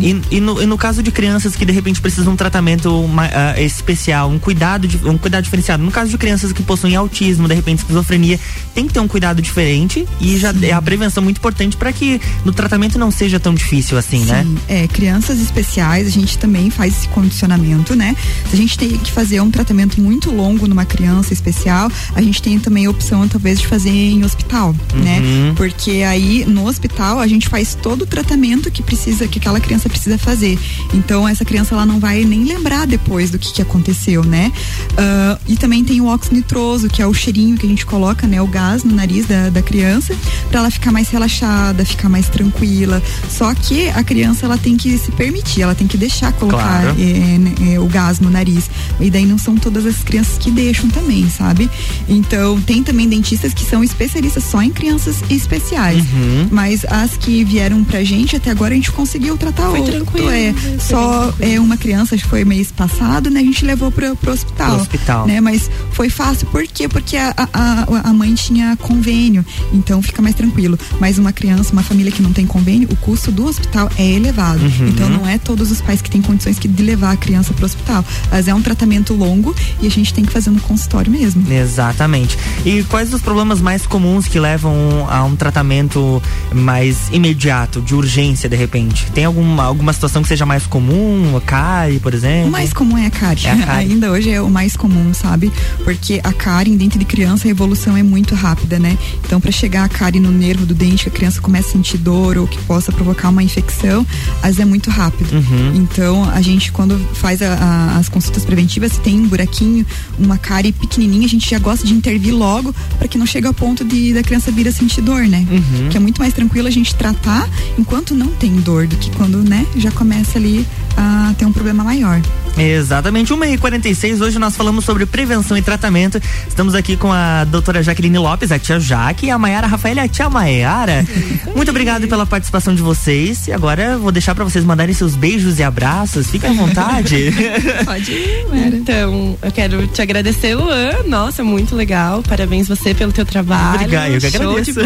E, 0.00 0.36
e 0.36 0.40
no, 0.40 0.60
e 0.62 0.66
no 0.66 0.76
caso 0.76 1.02
de 1.02 1.10
crianças 1.10 1.54
que 1.56 1.64
de 1.64 1.72
repente 1.72 2.00
precisam 2.00 2.24
de 2.26 2.30
um 2.30 2.36
tratamento 2.36 3.06
ma- 3.08 3.28
ah, 3.32 3.60
especial, 3.60 4.30
um 4.30 4.38
cuidado, 4.38 4.86
de- 4.88 4.96
um 5.08 5.16
cuidado 5.18 5.44
diferenciado. 5.44 5.82
No 5.82 5.90
caso 5.90 6.10
de 6.10 6.18
crianças 6.18 6.52
que 6.52 6.62
possuem 6.62 6.96
autismo, 6.96 7.46
de 7.48 7.54
repente 7.54 7.78
esquizofrenia, 7.80 8.38
tem 8.74 8.86
que 8.86 8.92
ter 8.92 9.00
um 9.00 9.08
cuidado 9.08 9.40
diferente 9.40 10.06
e 10.20 10.36
já 10.38 10.52
é 10.62 10.72
a 10.72 10.82
prevenção 10.82 11.22
muito 11.22 11.38
importante 11.38 11.76
para 11.76 11.92
que 11.92 12.20
no 12.44 12.52
tratamento 12.52 12.98
não 12.98 13.10
seja 13.10 13.38
tão 13.38 13.54
difícil 13.54 13.96
assim, 13.96 14.24
né? 14.24 14.42
Sim, 14.44 14.56
é, 14.68 14.88
crianças 14.88 15.40
especiais, 15.40 16.06
a 16.06 16.10
gente 16.10 16.38
também 16.38 16.70
faz 16.70 16.96
esse 16.98 17.08
condicionamento, 17.26 17.94
né? 17.94 18.14
Se 18.48 18.54
a 18.54 18.58
gente 18.58 18.78
tem 18.78 18.90
que 18.96 19.10
fazer 19.10 19.40
um 19.40 19.50
tratamento 19.50 20.00
muito 20.00 20.30
longo 20.30 20.66
numa 20.66 20.84
criança 20.84 21.32
especial, 21.32 21.90
a 22.14 22.22
gente 22.22 22.40
tem 22.40 22.58
também 22.58 22.86
a 22.86 22.90
opção, 22.90 23.26
talvez, 23.26 23.58
de 23.58 23.66
fazer 23.66 23.90
em 23.90 24.24
hospital, 24.24 24.74
né? 24.94 25.18
Uhum. 25.18 25.54
Porque 25.56 26.02
aí, 26.02 26.44
no 26.46 26.66
hospital, 26.66 27.18
a 27.18 27.26
gente 27.26 27.48
faz 27.48 27.74
todo 27.74 28.02
o 28.02 28.06
tratamento 28.06 28.70
que 28.70 28.82
precisa, 28.82 29.26
que 29.26 29.38
aquela 29.38 29.60
criança 29.60 29.88
precisa 29.88 30.16
fazer. 30.16 30.58
Então, 30.94 31.28
essa 31.28 31.44
criança, 31.44 31.74
ela 31.74 31.84
não 31.84 31.98
vai 31.98 32.24
nem 32.24 32.44
lembrar 32.44 32.86
depois 32.86 33.30
do 33.30 33.38
que, 33.38 33.52
que 33.52 33.62
aconteceu, 33.62 34.22
né? 34.24 34.52
Ah, 34.96 35.38
e 35.48 35.56
também 35.56 35.84
tem 35.84 36.00
o 36.00 36.06
óxido 36.06 36.36
nitroso, 36.36 36.88
que 36.88 37.02
é 37.02 37.06
o 37.06 37.12
cheirinho 37.12 37.56
que 37.56 37.66
a 37.66 37.68
gente 37.68 37.84
coloca, 37.84 38.26
né? 38.26 38.40
O 38.40 38.46
gás 38.46 38.84
no 38.84 38.94
nariz 38.94 39.26
da, 39.26 39.50
da 39.50 39.62
criança, 39.62 40.14
para 40.48 40.60
ela 40.60 40.70
ficar 40.70 40.92
mais 40.92 41.08
relaxada, 41.08 41.84
ficar 41.84 42.08
mais 42.08 42.28
tranquila. 42.28 43.02
Só 43.28 43.52
que 43.54 43.88
a 43.88 44.04
criança, 44.04 44.46
ela 44.46 44.58
tem 44.58 44.76
que 44.76 44.96
se 44.96 45.10
permitir, 45.12 45.62
ela 45.62 45.74
tem 45.74 45.86
que 45.86 45.96
deixar 45.96 46.32
colocar 46.32 46.66
Claro. 46.66 47.00
Eh, 47.16 47.38
né, 47.38 47.54
é, 47.74 47.80
o 47.80 47.86
gás 47.86 48.20
no 48.20 48.30
nariz. 48.30 48.70
E 49.00 49.10
daí 49.10 49.26
não 49.26 49.38
são 49.38 49.56
todas 49.56 49.84
as 49.86 49.96
crianças 50.02 50.38
que 50.38 50.50
deixam 50.50 50.88
também, 50.90 51.28
sabe? 51.30 51.68
Então 52.08 52.60
tem 52.60 52.82
também 52.82 53.08
dentistas 53.08 53.52
que 53.54 53.64
são 53.64 53.82
especialistas 53.82 54.44
só 54.44 54.62
em 54.62 54.70
crianças 54.70 55.16
especiais. 55.30 56.02
Uhum. 56.12 56.48
Mas 56.50 56.84
as 56.88 57.16
que 57.16 57.44
vieram 57.44 57.82
pra 57.84 58.02
gente 58.04 58.36
até 58.36 58.50
agora 58.50 58.72
a 58.74 58.76
gente 58.76 58.92
conseguiu 58.92 59.36
tratar 59.36 59.70
Foi 59.70 59.80
outro. 59.80 59.94
tranquilo, 59.94 60.30
É, 60.30 60.52
né? 60.52 60.54
só 60.80 61.32
é, 61.40 61.58
uma 61.60 61.76
criança, 61.76 62.14
acho 62.14 62.24
que 62.24 62.30
foi 62.30 62.44
mês 62.44 62.70
passado, 62.72 63.30
né? 63.30 63.40
A 63.40 63.44
gente 63.44 63.64
levou 63.64 63.90
pro, 63.90 64.14
pro 64.16 64.32
hospital. 64.32 64.72
Pro 64.72 64.80
hospital. 64.82 65.26
Né? 65.26 65.40
Mas 65.40 65.70
foi 65.92 66.08
fácil, 66.08 66.46
por 66.48 66.66
quê? 66.66 66.88
Porque 66.88 67.16
a, 67.16 67.34
a, 67.36 67.48
a- 67.52 67.86
a 68.10 68.12
mãe 68.12 68.34
tinha 68.34 68.76
convênio, 68.76 69.44
então 69.72 70.00
fica 70.02 70.20
mais 70.22 70.34
tranquilo. 70.34 70.78
Mas 71.00 71.18
uma 71.18 71.32
criança, 71.32 71.72
uma 71.72 71.82
família 71.82 72.12
que 72.12 72.22
não 72.22 72.32
tem 72.32 72.46
convênio, 72.46 72.88
o 72.90 72.96
custo 72.96 73.30
do 73.32 73.46
hospital 73.46 73.90
é 73.98 74.06
elevado. 74.12 74.60
Uhum. 74.62 74.88
Então 74.88 75.08
não 75.08 75.26
é 75.26 75.38
todos 75.38 75.70
os 75.70 75.80
pais 75.80 76.00
que 76.02 76.10
têm 76.10 76.20
condições 76.22 76.58
que 76.58 76.68
de 76.68 76.82
levar 76.82 77.05
a 77.12 77.16
criança 77.16 77.52
pro 77.52 77.64
hospital. 77.64 78.04
Mas 78.30 78.48
é 78.48 78.54
um 78.54 78.62
tratamento 78.62 79.14
longo 79.14 79.54
e 79.80 79.86
a 79.86 79.90
gente 79.90 80.12
tem 80.12 80.24
que 80.24 80.32
fazer 80.32 80.50
no 80.50 80.60
consultório 80.60 81.10
mesmo. 81.10 81.50
Exatamente. 81.52 82.38
E 82.64 82.82
quais 82.84 83.12
os 83.12 83.22
problemas 83.22 83.60
mais 83.60 83.86
comuns 83.86 84.26
que 84.26 84.38
levam 84.38 85.06
a 85.08 85.24
um 85.24 85.36
tratamento 85.36 86.22
mais 86.52 87.08
imediato, 87.12 87.80
de 87.80 87.94
urgência, 87.94 88.48
de 88.48 88.56
repente? 88.56 89.10
Tem 89.12 89.24
alguma, 89.24 89.64
alguma 89.64 89.92
situação 89.92 90.22
que 90.22 90.28
seja 90.28 90.44
mais 90.44 90.66
comum? 90.66 91.40
Cárie, 91.46 92.00
por 92.00 92.14
exemplo? 92.14 92.48
O 92.48 92.52
mais 92.52 92.72
comum 92.72 92.98
é 92.98 93.06
a 93.06 93.10
cárie. 93.10 93.46
É 93.46 93.52
a 93.52 93.56
cárie. 93.66 93.92
Ainda 93.92 94.10
hoje 94.10 94.30
é 94.30 94.40
o 94.40 94.50
mais 94.50 94.76
comum, 94.76 95.12
sabe? 95.14 95.52
Porque 95.84 96.20
a 96.24 96.32
cárie 96.32 96.72
em 96.72 96.76
dente 96.76 96.98
de 96.98 97.04
criança, 97.04 97.46
a 97.46 97.50
evolução 97.50 97.96
é 97.96 98.02
muito 98.02 98.34
rápida, 98.34 98.78
né? 98.78 98.98
Então, 99.24 99.40
para 99.40 99.52
chegar 99.52 99.84
a 99.84 99.88
cárie 99.88 100.20
no 100.20 100.30
nervo 100.30 100.66
do 100.66 100.74
dente, 100.74 101.04
que 101.04 101.08
a 101.08 101.12
criança 101.12 101.40
começa 101.40 101.68
a 101.68 101.72
sentir 101.72 101.98
dor 101.98 102.38
ou 102.38 102.46
que 102.46 102.58
possa 102.62 102.90
provocar 102.90 103.28
uma 103.28 103.42
infecção, 103.42 104.06
às 104.42 104.56
vezes 104.56 104.60
é 104.60 104.64
muito 104.64 104.90
rápido. 104.90 105.32
Uhum. 105.32 105.76
Então, 105.76 106.28
a 106.30 106.40
gente, 106.40 106.72
quando 106.72 106.95
faz 107.14 107.40
a- 107.42 107.54
a- 107.54 107.98
as 107.98 108.08
consultas 108.08 108.44
preventivas, 108.44 108.92
se 108.92 109.00
tem 109.00 109.20
um 109.20 109.26
buraquinho, 109.26 109.84
uma 110.18 110.38
cárie 110.38 110.72
pequenininha, 110.72 111.26
a 111.26 111.28
gente 111.28 111.48
já 111.48 111.58
gosta 111.58 111.86
de 111.86 111.92
intervir 111.94 112.34
logo 112.34 112.74
para 112.98 113.08
que 113.08 113.16
não 113.18 113.26
chegue 113.26 113.46
ao 113.46 113.54
ponto 113.54 113.84
de 113.84 114.12
da 114.14 114.22
criança 114.22 114.50
vir 114.50 114.66
a 114.68 114.72
sentir 114.72 115.00
dor, 115.02 115.22
né? 115.26 115.46
Uhum. 115.50 115.88
Que 115.88 115.96
é 115.96 116.00
muito 116.00 116.18
mais 116.20 116.32
tranquilo 116.34 116.68
a 116.68 116.70
gente 116.70 116.94
tratar 116.94 117.48
enquanto 117.78 118.14
não 118.14 118.28
tem 118.28 118.52
dor 118.60 118.86
do 118.86 118.96
que 118.96 119.10
quando, 119.12 119.38
né, 119.42 119.66
já 119.76 119.90
começa 119.90 120.38
ali 120.38 120.66
a 120.96 121.34
ter 121.38 121.44
um 121.46 121.52
problema 121.52 121.82
maior. 121.84 122.20
Exatamente, 122.56 123.32
1h46. 123.34 124.20
Hoje 124.20 124.38
nós 124.38 124.56
falamos 124.56 124.84
sobre 124.84 125.04
prevenção 125.04 125.56
e 125.56 125.62
tratamento. 125.62 126.20
Estamos 126.48 126.74
aqui 126.74 126.96
com 126.96 127.12
a 127.12 127.44
doutora 127.44 127.82
Jaqueline 127.82 128.18
Lopes, 128.18 128.50
a 128.50 128.58
tia 128.58 128.80
Jaque, 128.80 129.26
e 129.26 129.30
a 129.30 129.38
Maiara 129.38 129.66
Rafael, 129.66 129.98
a 130.00 130.08
tia 130.08 130.30
Maiara. 130.30 131.04
Muito 131.54 131.70
obrigado 131.70 132.08
pela 132.08 132.24
participação 132.24 132.74
de 132.74 132.80
vocês. 132.80 133.46
E 133.46 133.52
agora 133.52 133.92
eu 133.92 133.98
vou 133.98 134.10
deixar 134.10 134.34
para 134.34 134.44
vocês 134.44 134.64
mandarem 134.64 134.94
seus 134.94 135.14
beijos 135.14 135.58
e 135.58 135.62
abraços. 135.62 136.30
Fiquem 136.30 136.50
à 136.50 136.52
vontade. 136.54 137.30
Pode 137.84 138.12
ir, 138.12 138.46
Mara. 138.48 138.76
Então, 138.76 139.36
eu 139.42 139.52
quero 139.52 139.86
te 139.88 140.00
agradecer, 140.00 140.54
Luan. 140.54 141.02
Nossa, 141.06 141.44
muito 141.44 141.76
legal. 141.76 142.22
Parabéns 142.22 142.68
você 142.68 142.94
pelo 142.94 143.12
teu 143.12 143.26
trabalho. 143.26 143.76
Obrigado, 143.76 144.12
eu 144.12 144.20
que 144.20 144.26
agradeço. 144.26 144.80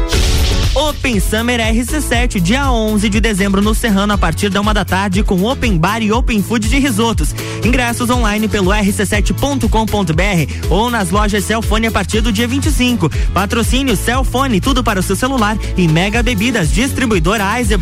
Open 0.73 1.19
Summer 1.19 1.59
RC7, 1.59 2.39
dia 2.39 2.71
11 2.71 3.09
de 3.09 3.19
dezembro 3.19 3.61
no 3.61 3.75
Serrano, 3.75 4.13
a 4.13 4.17
partir 4.17 4.49
da 4.49 4.61
uma 4.61 4.73
da 4.73 4.85
tarde, 4.85 5.21
com 5.21 5.43
Open 5.43 5.77
Bar 5.77 6.01
e 6.01 6.13
Open 6.13 6.41
Food 6.41 6.69
de 6.69 6.79
risotos. 6.79 7.35
Ingressos 7.63 8.09
online 8.09 8.47
pelo 8.47 8.71
rc7.com.br 8.71 10.67
ou 10.69 10.89
nas 10.89 11.09
lojas 11.09 11.43
Celfone 11.43 11.87
a 11.87 11.91
partir 11.91 12.21
do 12.21 12.31
dia 12.31 12.47
25. 12.47 13.09
Patrocínio 13.33 13.97
Celfone, 13.97 14.61
tudo 14.61 14.81
para 14.81 15.01
o 15.01 15.03
seu 15.03 15.15
celular 15.15 15.57
e 15.75 15.87
Mega 15.87 16.23
Bebidas, 16.23 16.71
distribuidora. 16.71 17.43
11 17.51 17.75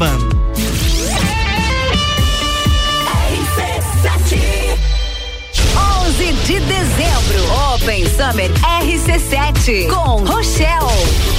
de 6.46 6.60
dezembro, 6.60 7.54
Open 7.76 8.06
Summer 8.10 8.52
RC7 8.82 9.88
com 9.90 10.26
Rochelle. 10.26 11.39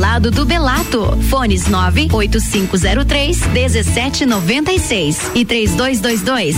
lado 0.00 0.30
do 0.30 0.46
Belato. 0.46 1.16
Fones 1.28 1.68
98503 1.68 3.46
1796 3.48 5.30
e 5.34 5.44
3222 5.44 6.56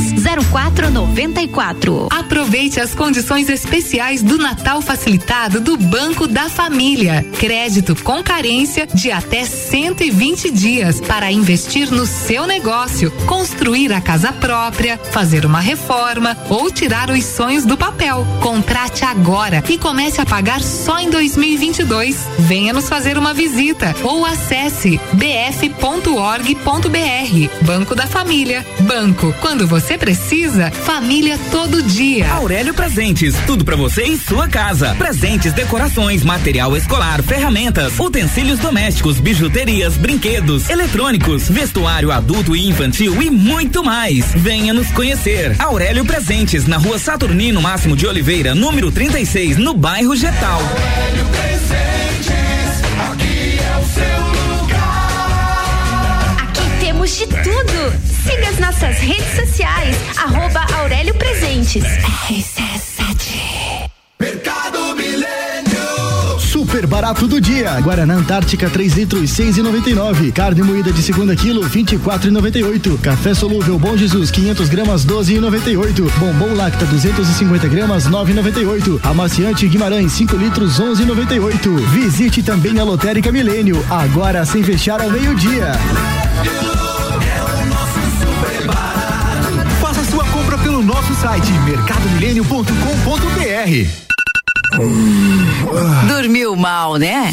0494. 0.49 2.09
Aproveite 2.11 2.79
as 2.79 2.95
condições 2.95 3.49
especiais 3.49 4.23
do 4.23 4.39
Natal 4.39 4.81
facilitado 4.81 5.61
do 5.61 5.77
Banco 5.77 6.29
da 6.29 6.49
Família. 6.49 7.27
Crédito 7.39 7.97
com 8.05 8.23
carência 8.23 8.87
de 8.87 9.11
até 9.11 9.45
120 9.45 10.51
dias 10.53 11.01
para 11.01 11.33
investir 11.33 11.91
no 11.91 12.07
seu 12.07 12.47
negócio, 12.47 13.11
construir 13.27 13.93
a 13.93 14.01
casa 14.01 14.33
própria, 14.33 14.97
fazer 14.97 15.45
uma 15.45 15.59
reforma 15.61 16.37
ou 16.49 16.71
tirar 16.71 17.11
os 17.11 17.25
sonhos 17.25 17.65
do 17.65 17.77
papel. 17.77 18.25
Contrate 18.41 19.05
agora 19.05 19.65
e 19.69 19.77
comece 19.77 20.21
a 20.21 20.27
pagar 20.27 20.63
só 20.63 21.01
em 21.01 21.11
2022. 21.11 22.17
Venha 22.39 22.73
nos 22.73 22.89
fazer 22.89 23.19
uma 23.19 23.32
visita 23.33 23.95
ou 24.03 24.25
acesse 24.25 25.01
bf.org.br. 25.13 26.63
Banco 27.63 27.95
da 27.95 28.07
Família, 28.07 28.65
Banco, 28.81 29.35
quando 29.41 29.67
você 29.67 29.97
precisa, 29.97 30.71
família 30.71 31.39
todo 31.51 31.83
dia. 31.83 32.31
Aurélio 32.33 32.75
Presentes, 32.75 33.35
tudo 33.47 33.65
para 33.65 33.77
você 33.77 34.03
em 34.05 34.19
sua 34.19 34.49
casa. 34.49 34.95
Presentes, 34.97 35.53
decorações, 35.53 36.23
material 36.23 36.77
escolar, 36.77 37.23
ferramentas, 37.23 37.99
utensílios 37.99 38.59
domésticos, 38.59 39.19
bijuterias, 39.19 39.97
brinquedos, 39.97 40.69
eletrônicos, 40.69 41.49
vestuário 41.49 42.11
adulto 42.11 42.55
e 42.55 42.67
infantil 42.69 43.23
e 43.23 43.31
muito 43.31 43.85
mais. 43.85 44.33
Venha 44.35 44.73
nos 44.73 44.91
conhecer. 44.91 45.55
Aurélio 45.59 46.05
Presentes, 46.05 46.67
na 46.67 46.77
rua 46.77 46.99
Saturnino 46.99 47.61
Máximo 47.61 47.97
de 47.97 48.07
Oliveira, 48.07 48.55
número 48.55 48.91
36, 48.91 49.57
no 49.57 49.75
bairro 49.75 50.15
Getal. 50.15 50.61
Aurélio 50.61 51.27
Presentes, 51.27 52.52
seu 53.93 54.61
lugar. 54.61 56.37
Aqui 56.43 56.63
temos 56.81 57.11
de 57.17 57.27
tudo. 57.27 57.93
Siga 58.25 58.49
as 58.49 58.59
nossas 58.59 58.99
redes 58.99 59.37
sociais, 59.37 59.97
arroba 60.17 60.65
Aurélio 60.79 61.15
Presentes. 61.15 61.85
RC7. 61.85 63.91
Mercado. 64.19 64.62
Super 66.83 66.89
barato 66.89 67.29
do 67.29 67.41
dia. 67.41 67.81
Guaraná 67.81 68.15
Antártica 68.15 68.69
3 68.69 68.95
litros 68.95 69.31
6,99. 69.31 70.33
Carne 70.33 70.65
moída 70.65 70.91
de 70.91 71.01
segunda 71.01 71.37
quilo 71.37 71.63
24,98. 71.63 73.01
Café 73.01 73.35
solúvel 73.35 73.79
Bom 73.79 73.97
Jesus 73.97 74.33
500 74.33 74.69
gramas 74.69 75.07
12,98. 75.07 76.11
Bombom 76.19 76.57
Lacta 76.57 76.85
250 76.85 77.69
gramas 77.69 78.09
9,98. 78.09 78.99
Amaciante 79.05 79.69
Guimarães 79.69 80.11
5 80.11 80.37
litros 80.37 80.81
11,98. 80.81 81.79
Visite 81.91 82.43
também 82.43 82.81
a 82.81 82.85
Lotérica 82.85 83.31
Milênio 83.31 83.81
agora 83.89 84.45
sem 84.45 84.65
fechar 84.65 85.01
ao 85.01 85.09
compra 90.33 90.59
pelo 90.59 90.83
nosso 90.83 91.15
site 91.15 91.53
mercadomilênio.com.br. 91.65 94.12
Dormiu 96.09 96.57
mal, 96.57 96.97
né? 96.97 97.33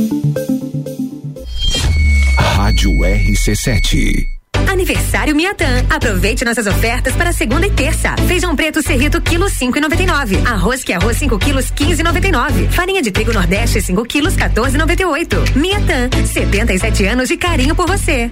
Rádio 2.81 2.97
RC7. 2.97 4.25
Aniversário 4.67 5.35
Miatã. 5.35 5.85
Aproveite 5.87 6.43
nossas 6.43 6.65
ofertas 6.65 7.15
para 7.15 7.31
segunda 7.31 7.67
e 7.67 7.69
terça. 7.69 8.15
Feijão 8.27 8.55
preto 8.55 8.81
serrito 8.81 9.21
quilo 9.21 9.47
cinco 9.49 9.77
e 9.77 9.81
noventa 9.81 10.01
e 10.01 10.05
nove. 10.07 10.37
Arroz 10.43 10.83
que 10.83 10.91
arroz 10.91 11.15
5 11.17 11.37
quilos 11.37 11.69
quinze 11.69 12.01
e 12.01 12.03
noventa 12.03 12.27
e 12.27 12.31
nove. 12.31 12.67
Farinha 12.69 13.03
de 13.03 13.11
trigo 13.11 13.31
nordeste 13.31 13.79
5 13.79 14.03
quilos 14.05 14.35
14 14.35 14.75
e 14.75 14.79
noventa 14.79 15.03
e 15.03 15.05
oito. 15.05 15.35
Miatã, 15.55 16.09
77 16.25 17.05
anos 17.05 17.27
de 17.27 17.37
carinho 17.37 17.75
por 17.75 17.85
você. 17.85 18.31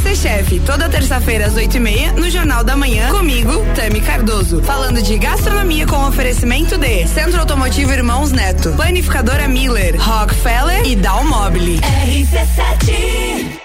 RC 0.00 0.16
Chef, 0.16 0.60
toda 0.60 0.88
terça-feira 0.88 1.46
às 1.46 1.54
oito 1.56 1.76
e 1.76 1.80
meia, 1.80 2.12
no 2.12 2.30
Jornal 2.30 2.64
da 2.64 2.74
Manhã, 2.74 3.10
comigo, 3.10 3.52
Tami 3.74 4.00
Cardoso. 4.00 4.62
Falando 4.62 5.02
de 5.02 5.18
gastronomia 5.18 5.86
com 5.86 6.08
oferecimento 6.08 6.78
de 6.78 7.06
Centro 7.06 7.38
Automotivo 7.38 7.92
Irmãos 7.92 8.32
Neto, 8.32 8.72
Planificadora 8.72 9.46
Miller, 9.46 9.96
Rockefeller 10.00 10.86
e 10.86 10.96
Dalmobile. 10.96 11.80
RC7. 11.80 13.60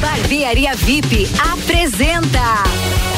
Barbearia 0.00 0.74
VIP 0.74 1.28
apresenta 1.52 2.64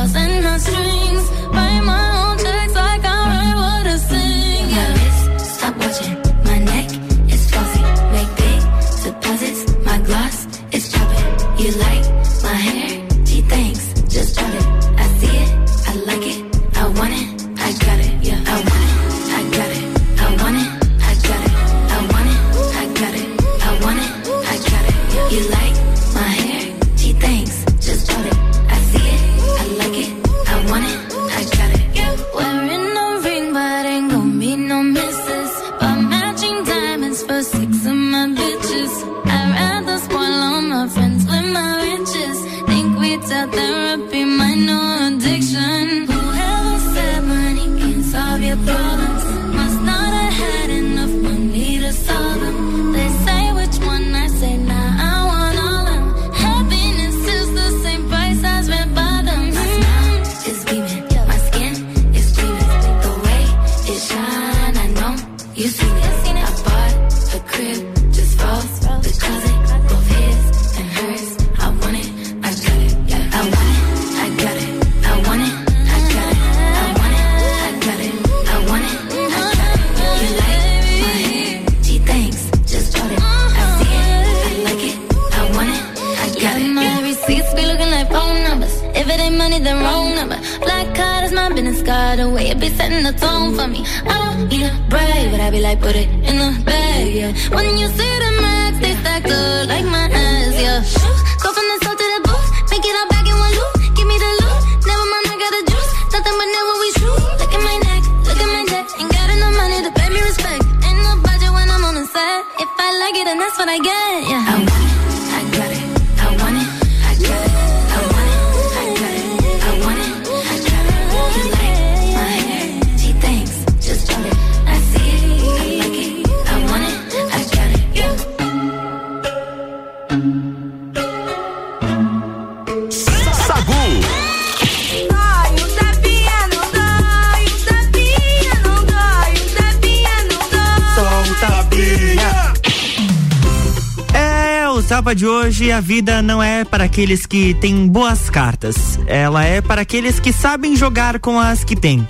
hoje 145.61 145.71
a 145.71 145.79
vida 145.79 146.23
não 146.23 146.41
é 146.41 146.63
para 146.65 146.85
aqueles 146.85 147.27
que 147.27 147.53
têm 147.53 147.87
boas 147.87 148.31
cartas, 148.31 148.97
ela 149.05 149.45
é 149.45 149.61
para 149.61 149.81
aqueles 149.81 150.19
que 150.19 150.33
sabem 150.33 150.75
jogar 150.75 151.19
com 151.19 151.39
as 151.39 151.63
que 151.63 151.75
têm. 151.75 152.07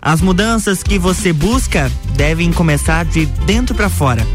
As 0.00 0.22
mudanças 0.22 0.82
que 0.82 0.98
você 0.98 1.30
busca 1.30 1.92
devem 2.16 2.50
começar 2.50 3.04
de 3.04 3.26
dentro 3.26 3.74
para 3.74 3.90
fora 3.90 4.26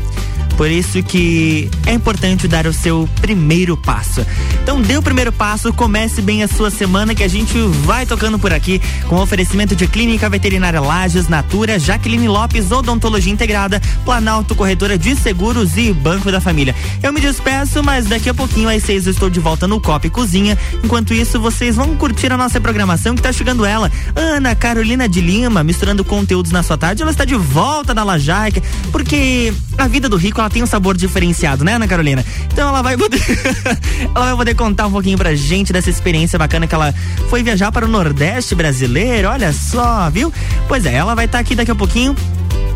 por 0.60 0.70
isso 0.70 1.02
que 1.02 1.72
é 1.86 1.94
importante 1.94 2.46
dar 2.46 2.68
o 2.68 2.74
seu 2.74 3.08
primeiro 3.22 3.78
passo. 3.78 4.26
Então 4.62 4.82
dê 4.82 4.98
o 4.98 5.02
primeiro 5.02 5.32
passo, 5.32 5.72
comece 5.72 6.22
bem 6.22 6.44
a 6.44 6.50
sua 6.50 6.70
semana 6.70 7.16
que 7.16 7.24
a 7.24 7.30
gente 7.30 7.58
vai 7.86 8.06
tocando 8.06 8.38
por 8.38 8.52
aqui 8.52 8.82
com 9.08 9.16
oferecimento 9.16 9.74
de 9.74 9.88
Clínica 9.88 10.30
Veterinária 10.30 10.82
Lages, 10.82 11.30
Natura, 11.30 11.80
Jaqueline 11.80 12.28
Lopes, 12.28 12.72
Odontologia 12.72 13.32
Integrada, 13.32 13.82
Planalto 14.04 14.54
Corretora 14.54 14.98
de 14.98 15.16
Seguros 15.16 15.78
e 15.78 15.94
Banco 15.94 16.30
da 16.30 16.42
Família. 16.42 16.76
Eu 17.02 17.14
me 17.14 17.22
despeço, 17.22 17.82
mas 17.82 18.08
daqui 18.08 18.28
a 18.28 18.34
pouquinho 18.34 18.68
às 18.68 18.84
seis 18.84 19.06
eu 19.06 19.14
estou 19.14 19.30
de 19.30 19.40
volta 19.40 19.66
no 19.66 19.80
Copa 19.80 20.10
Cozinha. 20.10 20.58
Enquanto 20.84 21.14
isso, 21.14 21.40
vocês 21.40 21.78
vão 21.78 21.96
curtir 21.96 22.34
a 22.34 22.38
nossa 22.38 22.60
programação 22.60 23.16
que 23.16 23.22
está 23.22 23.32
chegando 23.32 23.64
ela, 23.64 23.90
Ana 24.14 24.54
Carolina 24.56 25.08
de 25.08 25.22
Lima, 25.22 25.64
misturando 25.64 26.04
conteúdos 26.04 26.52
na 26.52 26.64
sua 26.64 26.78
tarde. 26.78 27.02
Ela 27.02 27.12
está 27.12 27.24
de 27.24 27.36
volta 27.36 27.94
na 27.94 28.04
Lajaica, 28.04 28.62
porque 28.92 29.54
a 29.78 29.88
vida 29.88 30.10
do 30.10 30.18
rico 30.18 30.42
ela 30.42 30.49
tem 30.50 30.64
um 30.64 30.68
sabor 30.68 30.98
diferenciado, 30.98 31.64
né, 31.64 31.74
Ana 31.74 31.88
Carolina? 31.88 32.26
Então 32.52 32.70
ela 32.70 32.82
vai 32.82 32.98
poder, 32.98 33.22
ela 34.16 34.26
vai 34.26 34.36
poder 34.36 34.56
contar 34.56 34.88
um 34.88 34.92
pouquinho 34.92 35.18
pra 35.18 35.36
gente 35.36 35.72
dessa 35.72 35.90
experiência 35.90 36.38
bacana 36.38 36.68
que 36.68 36.76
ela 36.76 36.94
foi 37.30 37.44
viajar 37.44 37.72
para 37.72 37.86
o 37.86 37.90
Nordeste 37.90 38.56
brasileiro. 38.56 39.30
Olha 39.30 39.54
só, 39.54 40.10
viu? 40.10 40.34
Pois 40.68 40.86
é, 40.86 40.94
ela 40.94 41.16
vai 41.16 41.26
estar 41.26 41.38
tá 41.38 41.42
aqui 41.42 41.56
daqui 41.56 41.72
a 41.72 41.76
pouquinho. 41.76 42.16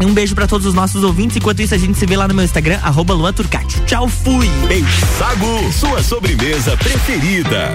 Um 0.02 0.14
beijo 0.14 0.36
para 0.36 0.48
todos 0.48 0.66
os 0.66 0.74
nossos 0.74 1.04
ouvintes. 1.04 1.38
Enquanto 1.38 1.62
isso, 1.62 1.74
a 1.74 1.78
gente 1.78 1.98
se 1.98 2.06
vê 2.06 2.18
lá 2.18 2.28
no 2.28 2.34
meu 2.34 2.44
Instagram, 2.44 2.80
arroba 2.84 3.14
Luan 3.14 3.32
Turcati. 3.32 3.80
Tchau, 3.82 4.08
fui. 4.08 4.50
Beijo. 4.68 4.88
Sago, 5.18 5.72
sua 5.72 6.04
sobremesa 6.04 6.76
preferida. 6.78 7.72